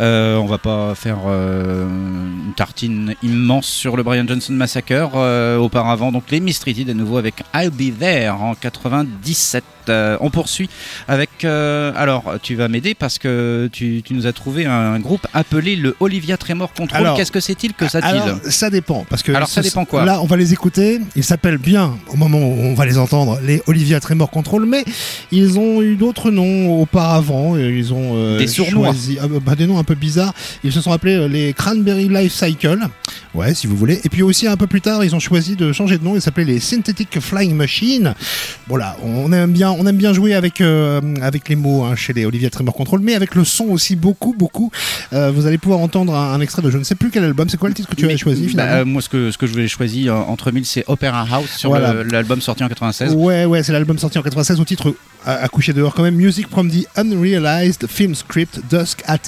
Euh, 0.00 0.36
on 0.36 0.46
va 0.46 0.58
pas 0.58 0.94
faire 0.94 1.18
euh, 1.26 1.86
une 1.86 2.54
tartine 2.54 3.14
immense 3.22 3.66
sur 3.66 3.96
le 3.96 4.02
Brian 4.02 4.26
Johnson 4.26 4.52
Massacre. 4.52 5.12
Euh, 5.14 5.56
auparavant, 5.58 6.12
donc 6.12 6.24
les 6.30 6.40
Mistreated 6.40 6.90
à 6.90 6.94
nouveau 6.94 7.18
avec 7.18 7.42
I'll 7.54 7.70
Be 7.70 7.96
There 7.98 8.30
en 8.30 8.54
97. 8.54 9.64
Euh, 9.88 10.16
on 10.20 10.30
poursuit 10.30 10.70
avec. 11.08 11.44
alors, 11.44 12.34
tu 12.42 12.54
vas 12.54 12.68
m'aider 12.68 12.94
parce 12.94 13.18
que 13.18 13.68
tu, 13.72 14.02
tu 14.04 14.14
nous 14.14 14.26
as 14.26 14.32
trouvé 14.32 14.64
un 14.64 14.98
groupe 15.00 15.26
appelé 15.34 15.74
le 15.74 15.96
Olivia 16.00 16.36
Tremor 16.36 16.72
Control. 16.72 17.14
Qu'est-ce 17.16 17.32
que 17.32 17.40
c'est-il 17.40 17.74
que 17.74 17.88
ça 17.88 17.98
Alors, 18.02 18.38
ça 18.48 18.70
dépend. 18.70 19.04
Parce 19.08 19.22
que 19.22 19.32
Alors, 19.32 19.48
ça 19.48 19.60
dépend 19.60 19.84
quoi 19.84 20.04
Là, 20.04 20.20
on 20.22 20.26
va 20.26 20.36
les 20.36 20.52
écouter. 20.52 21.00
Ils 21.16 21.24
s'appellent 21.24 21.58
bien, 21.58 21.96
au 22.08 22.16
moment 22.16 22.38
où 22.38 22.60
on 22.60 22.74
va 22.74 22.86
les 22.86 22.98
entendre, 22.98 23.40
les 23.42 23.62
Olivia 23.66 23.98
Tremor 23.98 24.30
Control, 24.30 24.66
mais 24.66 24.84
ils 25.32 25.58
ont 25.58 25.82
eu 25.82 25.96
d'autres 25.96 26.30
noms 26.30 26.80
auparavant. 26.80 27.56
Ils 27.56 27.92
ont 27.92 28.38
Des 28.38 28.46
choisi- 28.52 29.18
ah, 29.20 29.26
bah, 29.44 29.54
des 29.54 29.66
noms 29.66 29.78
un 29.78 29.84
peu 29.84 29.94
bizarres. 29.94 30.34
Ils 30.64 30.72
se 30.72 30.80
sont 30.80 30.92
appelés 30.92 31.14
euh, 31.16 31.28
les 31.28 31.52
Cranberry 31.52 32.08
Life 32.08 32.32
Cycle. 32.32 32.78
Ouais, 33.34 33.54
si 33.54 33.66
vous 33.66 33.76
voulez. 33.76 34.00
Et 34.04 34.08
puis 34.08 34.22
aussi, 34.22 34.46
un 34.46 34.56
peu 34.56 34.66
plus 34.66 34.80
tard, 34.82 35.02
ils 35.04 35.14
ont 35.14 35.20
choisi 35.20 35.56
de 35.56 35.72
changer 35.72 35.96
de 35.98 36.04
nom. 36.04 36.14
Ils 36.14 36.20
s'appelaient 36.22 36.44
les 36.44 36.60
Synthetic 36.60 37.18
Flying 37.20 37.54
Machine. 37.54 38.14
Voilà, 38.68 38.96
on 39.02 39.32
aime 39.32 39.52
bien, 39.52 39.70
on 39.70 39.86
aime 39.86 39.96
bien 39.96 40.12
jouer 40.12 40.34
avec, 40.34 40.60
euh, 40.60 41.00
avec 41.22 41.48
les 41.48 41.56
mots 41.56 41.84
hein, 41.84 41.96
chez 41.96 42.12
les 42.12 42.24
Olivia 42.26 42.50
Tremor 42.50 42.74
Control, 42.74 43.00
mais 43.02 43.14
avec 43.14 43.34
le 43.34 43.44
son 43.44 43.64
aussi 43.66 43.96
beaucoup, 43.96 44.34
beaucoup. 44.38 44.70
Euh, 45.12 45.30
vous 45.34 45.46
allez 45.46 45.58
pouvoir 45.58 45.80
entendre 45.80 46.14
un, 46.14 46.32
un 46.34 46.40
extrait 46.40 46.62
de 46.62 46.70
je 46.70 46.78
ne 46.78 46.84
sais 46.84 46.94
plus 46.94 47.10
quel 47.10 47.24
album. 47.24 47.48
C'est 47.48 47.56
quoi 47.56 47.68
le 47.68 47.74
titre 47.74 47.88
que 47.88 47.94
tu 47.96 48.06
Mais- 48.06 48.14
as 48.14 48.16
choisi 48.18 48.42
bah, 48.42 48.48
finalement 48.50 48.74
euh, 48.80 48.84
Moi, 48.84 49.02
ce 49.02 49.08
que, 49.08 49.30
ce 49.30 49.38
que 49.38 49.46
je 49.46 49.52
voulais 49.52 49.68
choisi 49.68 50.08
euh, 50.08 50.14
entre 50.14 50.50
mille, 50.52 50.66
c'est 50.66 50.84
Opera 50.86 51.26
House 51.30 51.50
sur 51.56 51.70
Voilà. 51.70 51.94
l'album 52.04 52.40
sorti 52.40 52.62
en 52.64 52.68
96. 52.68 53.14
Ouais, 53.14 53.44
ouais, 53.46 53.62
c'est 53.62 53.72
l'album 53.72 53.98
sorti 53.98 54.18
en 54.18 54.22
96 54.22 54.60
au 54.60 54.64
titre 54.64 54.94
à, 55.24 55.34
à 55.34 55.48
coucher 55.48 55.72
dehors 55.72 55.94
quand 55.94 56.02
même. 56.02 56.16
Music 56.16 56.48
from 56.50 56.70
the 56.70 56.86
Unrealized 56.96 57.86
Film 57.88 58.14
Script 58.14 58.41
Dusk 58.70 59.02
at 59.06 59.18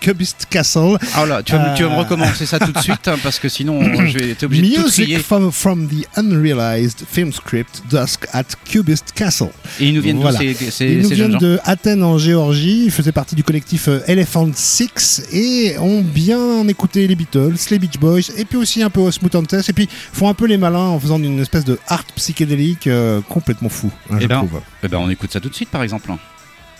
Cubist 0.00 0.46
Castle. 0.50 0.96
Ah 1.14 1.26
là, 1.26 1.42
tu 1.42 1.52
vas, 1.52 1.70
me- 1.72 1.76
tu 1.76 1.82
vas 1.82 1.88
me 1.90 1.94
Euh. 1.94 1.98
recommencer 1.98 2.46
ça 2.46 2.58
tout 2.58 2.72
de 2.72 2.78
suite 2.80 3.06
hein, 3.08 3.16
parce 3.22 3.38
que 3.38 3.48
sinon 3.48 3.80
je 4.06 4.18
vais 4.18 4.30
être 4.30 4.44
obligé 4.44 4.62
de 4.62 4.74
tout 4.76 4.82
Music 4.82 5.18
from, 5.20 5.52
from 5.52 5.88
the 5.88 6.06
Unrealized 6.16 7.04
Film 7.10 7.32
Script 7.32 7.82
Dusk 7.90 8.26
at 8.32 8.44
Cubist 8.64 9.12
Castle. 9.14 9.50
Et 9.80 9.86
ils 9.88 9.94
nous 9.94 10.02
viennent 10.02 10.20
Voilà. 10.20 10.38
d'où 10.38 10.44
ces, 10.54 10.70
ces, 10.70 10.86
Ils 10.92 10.98
nous 11.02 11.08
ces 11.08 11.14
viennent 11.14 11.38
de 11.38 11.58
Athènes 11.64 12.02
en 12.02 12.18
Géorgie. 12.18 12.84
Ils 12.86 12.90
faisaient 12.90 13.12
partie 13.12 13.34
du 13.34 13.42
collectif 13.44 13.88
euh, 13.88 14.00
Elephant 14.06 14.48
Six 14.54 15.22
et 15.32 15.76
ont 15.78 16.00
bien 16.02 16.66
écouté 16.68 17.06
les 17.06 17.14
Beatles, 17.14 17.54
les 17.70 17.78
Beach 17.78 17.98
Boys 17.98 18.20
et 18.36 18.44
puis 18.44 18.56
aussi 18.56 18.82
un 18.82 18.90
peu 18.90 19.00
Osmoot 19.00 19.34
and 19.34 19.44
Test 19.44 19.68
et 19.68 19.72
puis 19.72 19.88
font 20.12 20.28
un 20.28 20.34
peu 20.34 20.46
les 20.46 20.56
malins 20.56 20.78
en 20.78 20.98
faisant 21.00 21.18
une 21.18 21.40
espèce 21.40 21.64
de 21.64 21.78
art 21.88 22.04
psychédélique 22.16 22.86
euh, 22.86 23.20
complètement 23.28 23.68
fou. 23.68 23.90
hein, 24.10 24.16
Eh 24.18 24.22
je 24.22 24.26
ben, 24.28 24.36
trouve. 24.38 24.60
Eh 24.82 24.88
ben, 24.88 24.98
on 24.98 25.10
écoute 25.10 25.32
ça 25.32 25.40
tout 25.40 25.48
de 25.48 25.54
suite 25.54 25.68
par 25.70 25.82
exemple, 25.82 26.10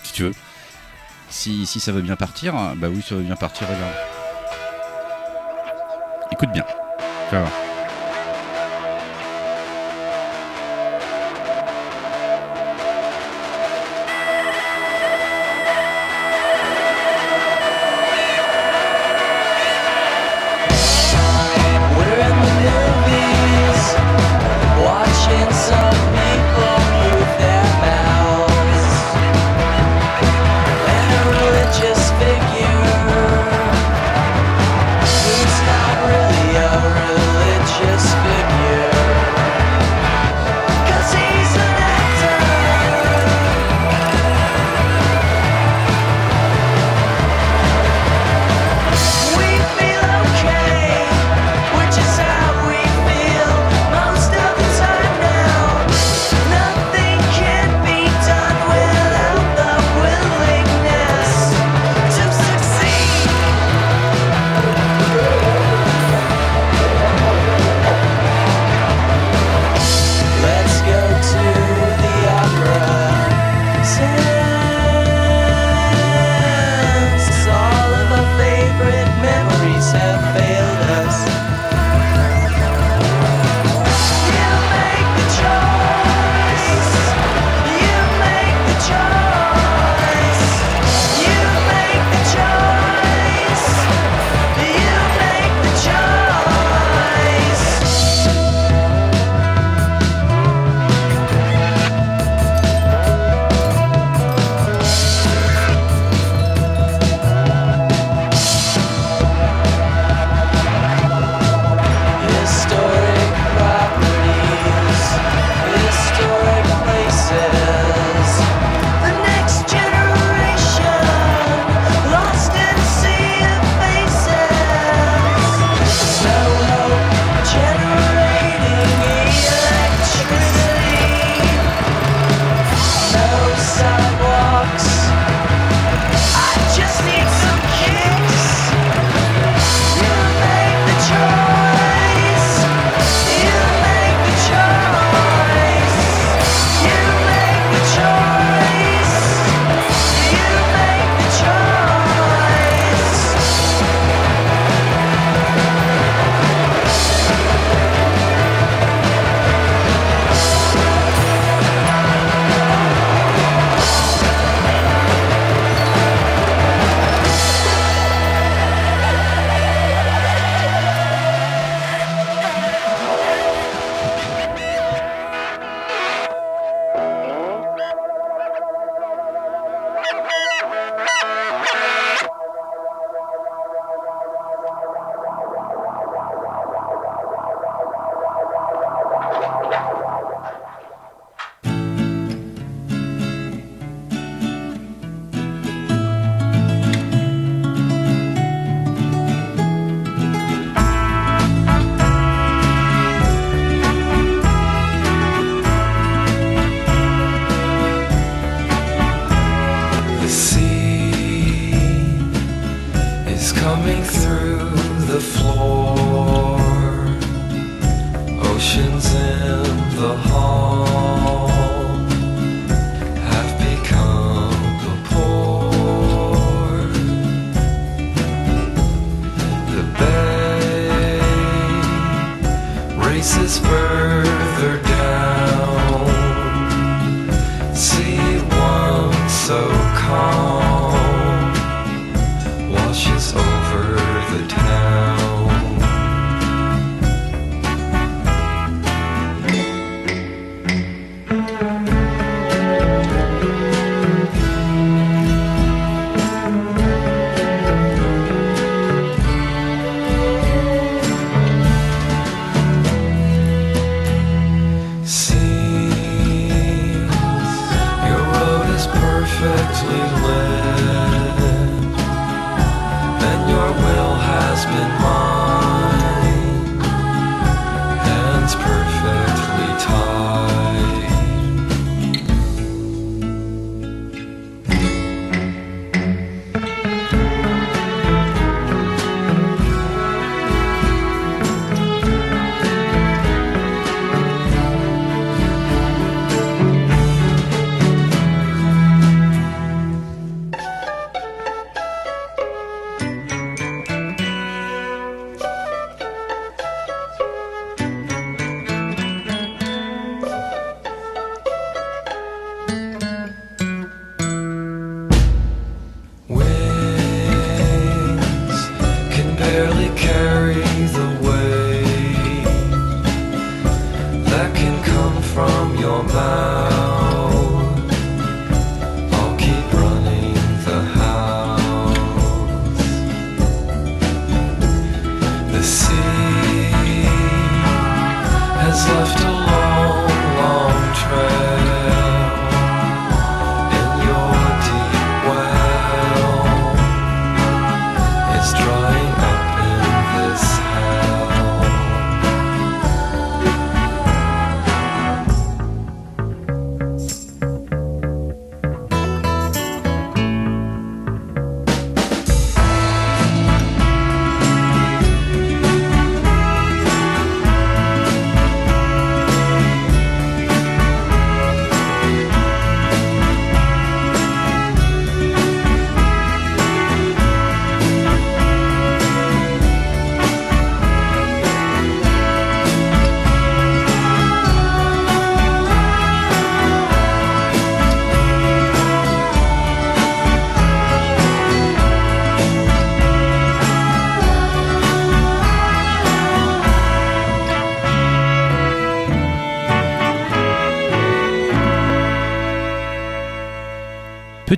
si 0.03 0.13
tu 0.13 0.23
veux. 0.23 0.31
Si, 1.31 1.65
ça 1.65 1.91
veut 1.91 2.01
bien 2.01 2.15
partir, 2.15 2.53
bah 2.75 2.87
oui, 2.93 3.01
ça 3.01 3.15
veut 3.15 3.23
bien 3.23 3.35
partir, 3.35 3.67
regarde. 3.67 3.95
Écoute 6.31 6.49
bien. 6.51 6.65
Tu 7.29 7.35
vas 7.35 7.41
voir. 7.41 7.70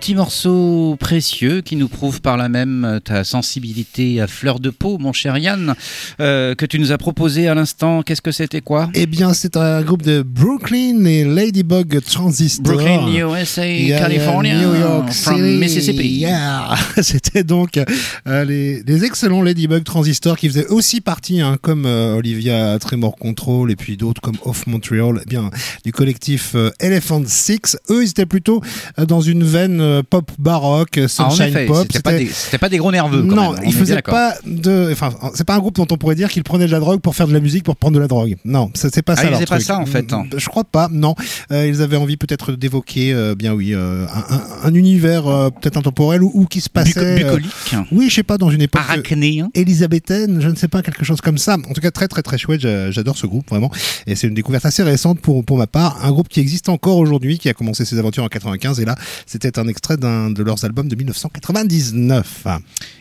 Petit 0.04 0.16
morceau 0.16 0.98
précieux 1.00 1.62
qui 1.62 1.78
nous 1.78 1.88
prouve 1.88 2.20
par 2.20 2.36
là 2.36 2.50
même 2.50 3.00
ta 3.06 3.24
sensibilité 3.24 4.20
à 4.20 4.28
fleur 4.28 4.60
de 4.60 4.70
peau, 4.70 4.98
mon 4.98 5.14
cher 5.14 5.38
Yann, 5.38 5.76
euh, 6.20 6.56
que 6.56 6.66
tu 6.66 6.78
nous 6.78 6.92
as 6.92 6.98
proposé 6.98 7.48
à 7.48 7.56
l'instant. 7.56 8.04
Qu'est-ce 8.04 8.22
que 8.22 8.34
c'était 8.34 8.60
quoi? 8.60 8.90
Eh 8.96 9.06
bien, 9.06 9.34
c'est 9.34 9.56
un 9.56 9.82
groupe 9.82 10.02
de 10.02 10.22
Brooklyn 10.22 11.06
et 11.06 11.24
Ladybug 11.24 12.02
Transistor. 12.02 12.76
Brooklyn, 12.76 13.08
USA, 13.08 13.66
Yeah, 13.66 13.98
California, 13.98 14.56
New 14.56 14.76
York 14.76 15.14
from 15.14 15.38
City. 15.38 15.58
Mississippi. 15.58 16.10
Yeah. 16.20 16.76
C'était 17.02 17.46
donc 17.46 17.80
euh, 18.28 18.44
les, 18.44 18.84
les 18.84 19.06
excellents 19.06 19.42
Ladybug 19.42 19.86
Transistor 19.86 20.36
qui 20.36 20.50
faisaient 20.50 20.68
aussi 20.68 21.00
partie, 21.00 21.40
hein, 21.40 21.58
comme 21.62 21.86
euh, 21.86 22.16
Olivia 22.16 22.78
Tremor 22.78 23.16
Control 23.16 23.72
et 23.72 23.78
puis 23.78 23.96
d'autres 23.96 24.20
comme 24.20 24.36
Off 24.44 24.68
Montreal, 24.68 25.22
eh 25.22 25.30
bien 25.30 25.50
du 25.86 25.94
collectif 25.94 26.56
euh, 26.56 26.72
Elephant 26.82 27.24
Six. 27.26 27.78
Eux, 27.90 28.04
ils 28.04 28.10
étaient 28.10 28.26
plutôt 28.26 28.62
dans 28.98 29.22
une 29.22 29.46
veine 29.46 29.93
pop 30.02 30.32
baroque, 30.40 30.98
euh, 30.98 31.06
Ah, 31.06 31.30
sunshine 31.30 31.46
effet, 31.48 31.66
pop. 31.68 31.78
c'était 31.84 32.00
pas, 32.02 32.14
des- 32.18 32.30
pas 32.60 32.70
des 32.70 32.78
gros 32.78 32.92
nerveux. 32.92 33.24
Quand 33.24 33.36
non, 33.36 33.54
même, 33.54 33.72
faisaient 33.72 33.96
d'accord. 33.96 34.14
pas 34.14 34.34
de. 34.46 34.90
Enfin, 34.92 35.12
c'est 35.36 35.44
pas 35.46 35.56
un 35.56 35.60
groupe 35.60 35.76
dont 35.76 35.88
on 35.92 35.98
pourrait 35.98 36.16
dire 36.16 36.30
qu'ils 36.30 36.44
prenaient 36.44 36.66
de 36.68 36.72
la 36.72 36.80
drogue 36.80 37.00
pour 37.02 37.16
faire 37.16 37.28
de 37.28 37.34
la 37.34 37.40
musique 37.40 37.64
pour 37.64 37.76
prendre 37.76 37.96
de 37.96 38.00
la 38.00 38.08
drogue. 38.08 38.36
Non, 38.46 38.72
c'est 38.74 39.02
pas 39.02 39.14
Ah, 39.14 39.16
ça. 39.18 39.24
ils 39.26 39.32
leur 39.32 39.46
pas 39.46 39.60
ça, 39.60 39.78
en 39.80 39.86
fait, 39.86 40.12
hein. 40.14 40.26
Je 40.36 40.48
crois 40.50 40.64
pas. 40.64 40.88
Non, 40.92 41.16
Euh, 41.52 41.68
ils 41.68 41.82
avaient 41.82 41.98
envie 41.98 42.18
peut-être 42.18 42.54
d'évoquer, 42.54 43.14
euh, 43.14 43.36
bien 43.36 43.54
oui, 43.54 43.74
euh, 43.74 44.06
un, 44.08 44.36
un- 44.36 44.44
un 44.70 44.74
univers 44.74 45.28
euh, 45.28 45.50
peut-être 45.50 45.78
intemporel 45.78 46.24
ou, 46.24 46.32
ou 46.34 46.46
qui 46.46 46.62
se 46.62 46.70
passait. 46.70 46.92
Buco- 46.94 47.26
euh, 47.26 47.36
bucolique, 47.38 47.52
oui, 47.92 48.10
je 48.10 48.16
sais 48.16 48.24
pas, 48.24 48.38
dans 48.38 48.50
une 48.50 48.62
époque. 48.62 48.82
euh, 48.82 48.94
arachnéen. 48.94 49.50
élisabéthaine, 49.54 50.40
je 50.42 50.48
ne 50.50 50.56
sais 50.56 50.68
pas, 50.68 50.82
quelque 50.82 51.04
chose 51.04 51.22
comme 51.22 51.38
ça. 51.38 51.56
En 51.56 51.74
tout 51.74 51.82
cas, 51.82 51.92
très 51.92 52.08
très 52.08 52.22
très 52.22 52.38
chouette. 52.38 52.62
J'a- 52.62 52.92
J'adore 52.92 53.18
ce 53.18 53.26
groupe 53.28 53.50
vraiment, 53.50 53.72
et 54.08 54.16
c'est 54.16 54.28
une 54.28 54.34
découverte 54.34 54.66
assez 54.66 54.84
récente 54.84 55.20
pour 55.20 55.44
pour 55.44 55.58
ma 55.58 55.68
part. 55.68 56.04
Un 56.06 56.12
groupe 56.12 56.30
qui 56.30 56.40
existe 56.40 56.70
encore 56.70 56.98
aujourd'hui, 56.98 57.38
qui 57.40 57.50
a 57.50 57.54
commencé 57.54 57.86
ses 57.86 57.98
aventures 58.00 58.24
en 58.24 58.28
95, 58.28 58.80
et 58.80 58.86
là, 58.86 58.96
c'était 59.26 59.60
un 59.60 59.68
extrait 59.68 59.83
d'un 59.92 60.30
de 60.30 60.44
leurs 60.44 60.64
albums 60.66 60.88
de 60.88 60.96
1999. 60.96 62.48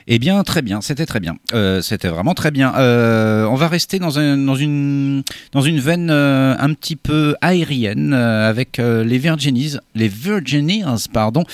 Eh 0.08 0.18
bien, 0.18 0.42
très 0.42 0.62
bien, 0.62 0.80
c'était 0.80 1.06
très 1.06 1.20
bien. 1.20 1.36
Euh, 1.54 1.80
c'était 1.80 2.08
vraiment 2.08 2.34
très 2.34 2.50
bien. 2.50 2.74
Euh, 2.76 3.44
on 3.46 3.54
va 3.54 3.68
rester 3.68 3.98
dans, 3.98 4.18
un, 4.18 4.36
dans, 4.36 4.56
une, 4.56 5.22
dans 5.52 5.60
une 5.60 5.78
veine 5.78 6.10
euh, 6.10 6.56
un 6.58 6.74
petit 6.74 6.96
peu 6.96 7.36
aérienne 7.40 8.12
avec 8.12 8.78
les 8.78 9.18
Virginies, 9.18 9.76
les 9.94 10.08
Virginies, 10.08 10.82
pardon, 11.12 11.44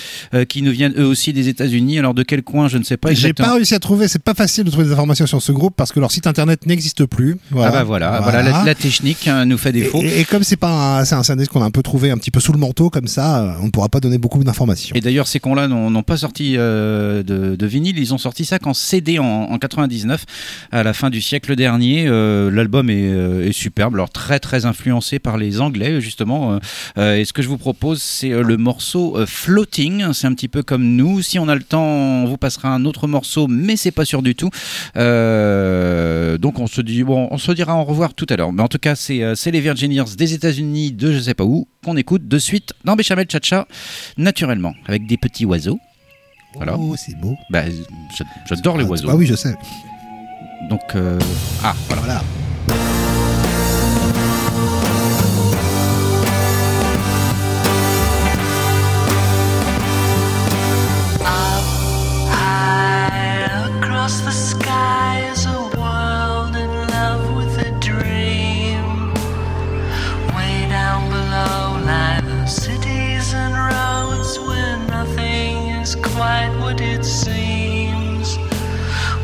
qui 0.49 0.63
nous 0.63 0.73
viennent 0.73 0.95
eux 0.99 1.05
aussi 1.05 1.33
des 1.33 1.49
États-Unis. 1.49 1.99
Alors 1.99 2.15
de 2.15 2.23
quel 2.23 2.43
coin, 2.43 2.69
je 2.69 2.79
ne 2.79 2.85
sais 2.85 2.97
pas 2.97 3.09
J'ai 3.11 3.29
exactement. 3.29 3.49
pas 3.49 3.55
réussi 3.55 3.75
à 3.75 3.79
trouver, 3.79 4.09
c'est 4.09 4.23
pas 4.23 4.35
facile 4.35 4.65
de 4.65 4.71
trouver 4.71 4.87
des 4.87 4.93
informations 4.93 5.27
sur 5.27 5.43
ce 5.43 5.53
groupe 5.53 5.75
parce 5.77 5.93
que 5.93 6.01
leur 6.01 6.11
site 6.11 6.27
internet 6.27 6.67
n'existe 6.67 7.05
plus. 7.05 7.37
Voilà. 7.51 7.69
Ah 7.69 7.73
bah 7.73 7.85
voilà, 7.85 8.21
voilà, 8.23 8.43
la, 8.43 8.65
la 8.65 8.75
technique 8.75 9.29
hein, 9.29 9.45
nous 9.45 9.59
fait 9.59 9.73
défaut. 9.73 10.01
Et, 10.03 10.21
et 10.21 10.25
comme 10.25 10.43
c'est 10.43 10.57
pas 10.57 11.01
un, 11.01 11.05
c'est 11.05 11.15
un 11.15 11.37
qu'on 11.47 11.63
a 11.63 11.67
un 11.67 11.71
peu 11.71 11.83
trouvé 11.83 12.11
un 12.11 12.19
petit 12.19 12.31
peu 12.31 12.41
sous 12.41 12.53
le 12.53 12.59
manteau 12.59 12.91
comme 12.91 13.09
ça, 13.09 13.57
on 13.61 13.67
ne 13.67 13.71
pourra 13.71 13.89
pas 13.89 14.01
donner 14.01 14.19
beaucoup 14.19 14.43
d'informations. 14.43 14.97
Et 14.97 15.01
d'ailleurs, 15.01 15.18
ces 15.27 15.41
cons-là 15.41 15.69
n'ont 15.69 16.03
pas 16.03 16.19
sorti 16.19 16.55
euh, 16.57 17.23
de, 17.23 17.67
vinyle, 17.67 17.99
ils 17.99 18.15
ont 18.15 18.19
sorti 18.19 18.45
ça 18.45 18.59
qu'en 18.59 18.75
CD 18.75 19.19
en, 19.19 19.25
en 19.25 19.59
99, 19.59 20.25
à 20.71 20.83
la 20.83 20.93
fin 20.93 21.11
du 21.11 21.21
siècle 21.21 21.57
dernier. 21.57 22.07
Euh, 22.07 22.51
L'album 22.51 22.91
est, 22.91 23.11
euh, 23.11 23.49
est 23.49 23.53
superbe, 23.53 23.95
alors 23.95 24.11
très 24.11 24.39
très 24.39 24.67
influencé 24.67 25.19
par 25.19 25.37
les 25.37 25.61
Anglais 25.61 26.01
justement. 26.01 26.59
Et 26.97 27.25
ce 27.25 27.33
que 27.33 27.43
je 27.43 27.49
vous 27.49 27.59
propose, 27.59 28.03
c'est 28.03 28.31
le 28.31 28.57
morceau 28.57 29.19
Floating. 29.27 30.13
C'est 30.13 30.27
un 30.27 30.35
petit 30.35 30.49
peu 30.49 30.63
comme 30.63 30.85
nous. 30.85 31.23
Si 31.23 31.39
on 31.39 31.49
a 31.49 31.55
le 31.55 31.63
temps, 31.63 31.83
on 31.85 32.25
vous 32.27 32.37
passera 32.37 32.69
un 32.69 32.85
autre 32.85 33.07
morceau, 33.07 33.49
mais 33.49 33.77
c'est 33.77 33.91
pas 33.91 34.05
sûr 34.05 34.23
du 34.23 34.35
tout. 34.35 34.51
Donc 34.95 36.59
on 36.59 36.67
se 36.67 36.81
dit 36.81 37.03
bon, 37.03 37.29
on 37.31 37.39
se 37.39 37.53
dira 37.53 37.77
au 37.77 37.85
revoir 37.85 38.15
tout 38.15 38.27
à 38.29 38.37
l'heure. 38.37 38.53
Mais 38.53 38.63
en 38.63 38.69
tout 38.69 38.79
cas, 38.79 38.95
c'est 38.95 39.51
les 39.51 39.61
Virginians 39.61 40.05
des 40.17 40.35
États-Unis 40.35 40.93
de 40.93 41.13
je 41.13 41.21
sais 41.21 41.35
pas 41.35 41.45
où 41.45 41.67
qu'on 41.85 41.97
écoute 41.97 42.27
de 42.27 42.39
suite 42.39 42.73
dans 42.85 42.97
Béchamel 42.97 43.27
Chacha, 43.31 43.67
naturellement, 44.17 44.75
avec 44.87 45.07
des 45.09 45.17
petits 45.17 45.45
oiseaux. 45.45 45.81
Voilà. 46.55 46.77
Oh, 46.79 46.95
c'est 46.97 47.17
beau. 47.19 47.37
Bah, 47.51 47.65
j'a- 48.17 48.25
j'adore 48.49 48.79
les 48.79 48.85
oiseaux. 48.85 49.09
Ah 49.11 49.17
oui, 49.17 49.27
je 49.27 49.35
sais. 49.35 49.55
Donc, 50.71 50.81
euh, 50.95 51.19
ah, 51.65 51.75
voilà. 51.89 52.03
Voilà. 52.03 52.23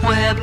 Where 0.04 0.34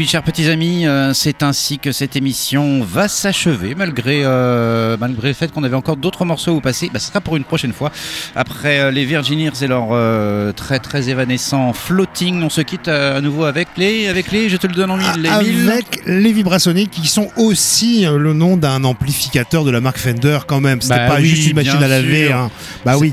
oui, 0.00 0.06
chers 0.06 0.22
petits 0.22 0.48
amis, 0.48 0.86
euh, 0.86 1.12
c'est 1.12 1.42
ainsi 1.42 1.78
que 1.78 1.92
cette 1.92 2.16
émission 2.16 2.82
va 2.82 3.06
s'achever, 3.06 3.74
malgré, 3.74 4.22
euh, 4.24 4.96
malgré 4.98 5.28
le 5.28 5.34
fait 5.34 5.52
qu'on 5.52 5.62
avait 5.62 5.76
encore 5.76 5.98
d'autres 5.98 6.24
morceaux 6.24 6.52
à 6.52 6.54
vous 6.54 6.62
passer. 6.62 6.88
Bah, 6.90 6.98
ce 6.98 7.08
sera 7.08 7.20
pour 7.20 7.36
une 7.36 7.44
prochaine 7.44 7.74
fois. 7.74 7.92
Après 8.34 8.80
euh, 8.80 8.90
les 8.90 9.04
Virgineers 9.04 9.52
et 9.60 9.66
leur 9.66 9.88
très 10.54 10.78
très 10.78 11.10
évanescent 11.10 11.74
floating, 11.74 12.42
on 12.42 12.48
se 12.48 12.62
quitte 12.62 12.88
à 12.88 13.20
nouveau 13.20 13.44
avec 13.44 13.68
les, 13.80 14.06
avec 14.08 14.30
les, 14.30 14.48
je 14.48 14.56
te 14.56 14.66
le 14.68 14.74
donne 14.74 14.90
en 14.92 14.96
mille, 14.96 15.08
les 15.18 15.30
mille. 15.52 15.68
Avec 15.70 16.02
les 16.06 16.32
vibrassoniques 16.32 16.90
qui 16.92 17.08
sont 17.08 17.28
aussi 17.36 18.06
euh, 18.06 18.16
le 18.18 18.32
nom 18.32 18.56
d'un 18.56 18.84
amplificateur 18.84 19.64
de 19.64 19.70
la 19.72 19.80
marque 19.80 19.98
Fender 19.98 20.38
quand 20.46 20.60
même. 20.60 20.80
C'était 20.80 20.94
Bah 20.96 21.08
pas 21.08 21.16
oui, 21.20 21.26
juste 21.26 21.48
une 21.50 21.56
machine 21.56 21.82
à 21.82 21.88
laver. 21.88 22.30
hein. 22.32 22.50
Bah 22.84 22.96
oui, 22.98 23.12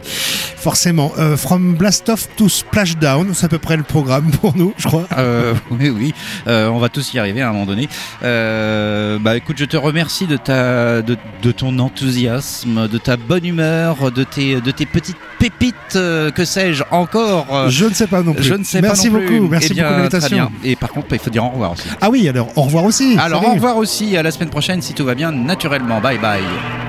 forcément. 0.56 1.12
Euh, 1.18 1.36
from 1.38 1.74
Blast 1.76 2.10
Off 2.10 2.28
to 2.36 2.48
Splashdown, 2.50 3.34
c'est 3.34 3.46
à 3.46 3.50
peu 3.50 3.58
près 3.58 3.78
le 3.78 3.84
programme 3.84 4.30
pour 4.32 4.56
nous, 4.56 4.74
je 4.78 4.88
crois. 4.88 5.08
Euh, 5.18 5.54
oui, 5.72 5.90
oui, 5.90 6.14
Euh, 6.48 6.68
on 6.70 6.78
va 6.80 6.90
tous 6.90 7.14
y 7.14 7.20
arriver 7.20 7.42
à 7.42 7.50
un 7.50 7.54
moment 7.54 7.66
donné. 7.66 7.88
Bah 8.22 9.36
écoute, 9.36 9.56
je 9.58 9.66
te 9.66 9.78
remercie 9.78 10.28
de 10.28 10.38
ta, 10.38 11.02
de, 11.02 11.18
de 11.42 11.52
ton 11.52 11.80
enthousiasme, 11.80 12.88
de 12.88 12.98
ta 12.98 13.18
bonne 13.18 13.46
humeur, 13.46 14.12
de 14.12 14.24
tes, 14.24 14.62
de 14.62 14.72
tes 14.72 14.86
petites 14.86 15.18
pépites, 15.40 15.76
que 15.94 16.46
sais-je 16.46 16.84
encore. 16.92 17.70
Je 17.70 17.86
ne 17.86 17.94
sais 17.94 18.08
pas 18.08 18.22
non 18.22 18.34
plus. 18.34 18.44
je 18.44 18.54
ne 18.54 18.64
sais 18.64 18.82
Merci 18.82 19.10
pas 19.10 19.18
non 19.20 19.26
plus. 19.26 19.38
beaucoup. 19.40 19.50
Merci 19.50 19.68
Eh 19.72 19.74
bien, 19.76 19.84
beaucoup 19.84 19.96
de 19.96 20.00
l'invitation. 20.00 20.52
Et 20.64 20.76
par 20.76 20.90
contre, 20.90 21.08
il 21.12 21.20
faut 21.20 21.30
dire 21.30 21.46
au 21.46 21.50
revoir 21.50 21.72
aussi. 21.74 21.88
Ah 22.02 22.10
oui, 22.10 22.28
alors 22.28 22.50
au 22.56 22.64
revoir 22.64 22.84
aussi. 22.86 23.18
Alors 23.20 23.42
Salut. 23.42 23.52
au 23.52 23.56
revoir 23.56 23.78
aussi, 23.78 24.18
à 24.18 24.24
la 24.24 24.32
semaine 24.32 24.50
prochaine 24.50 24.82
si 24.82 24.94
tout 24.94 25.06
va 25.06 25.16
bien, 25.16 25.32
naturellement. 25.32 26.00
Bye 26.02 26.18
bye. 26.20 26.87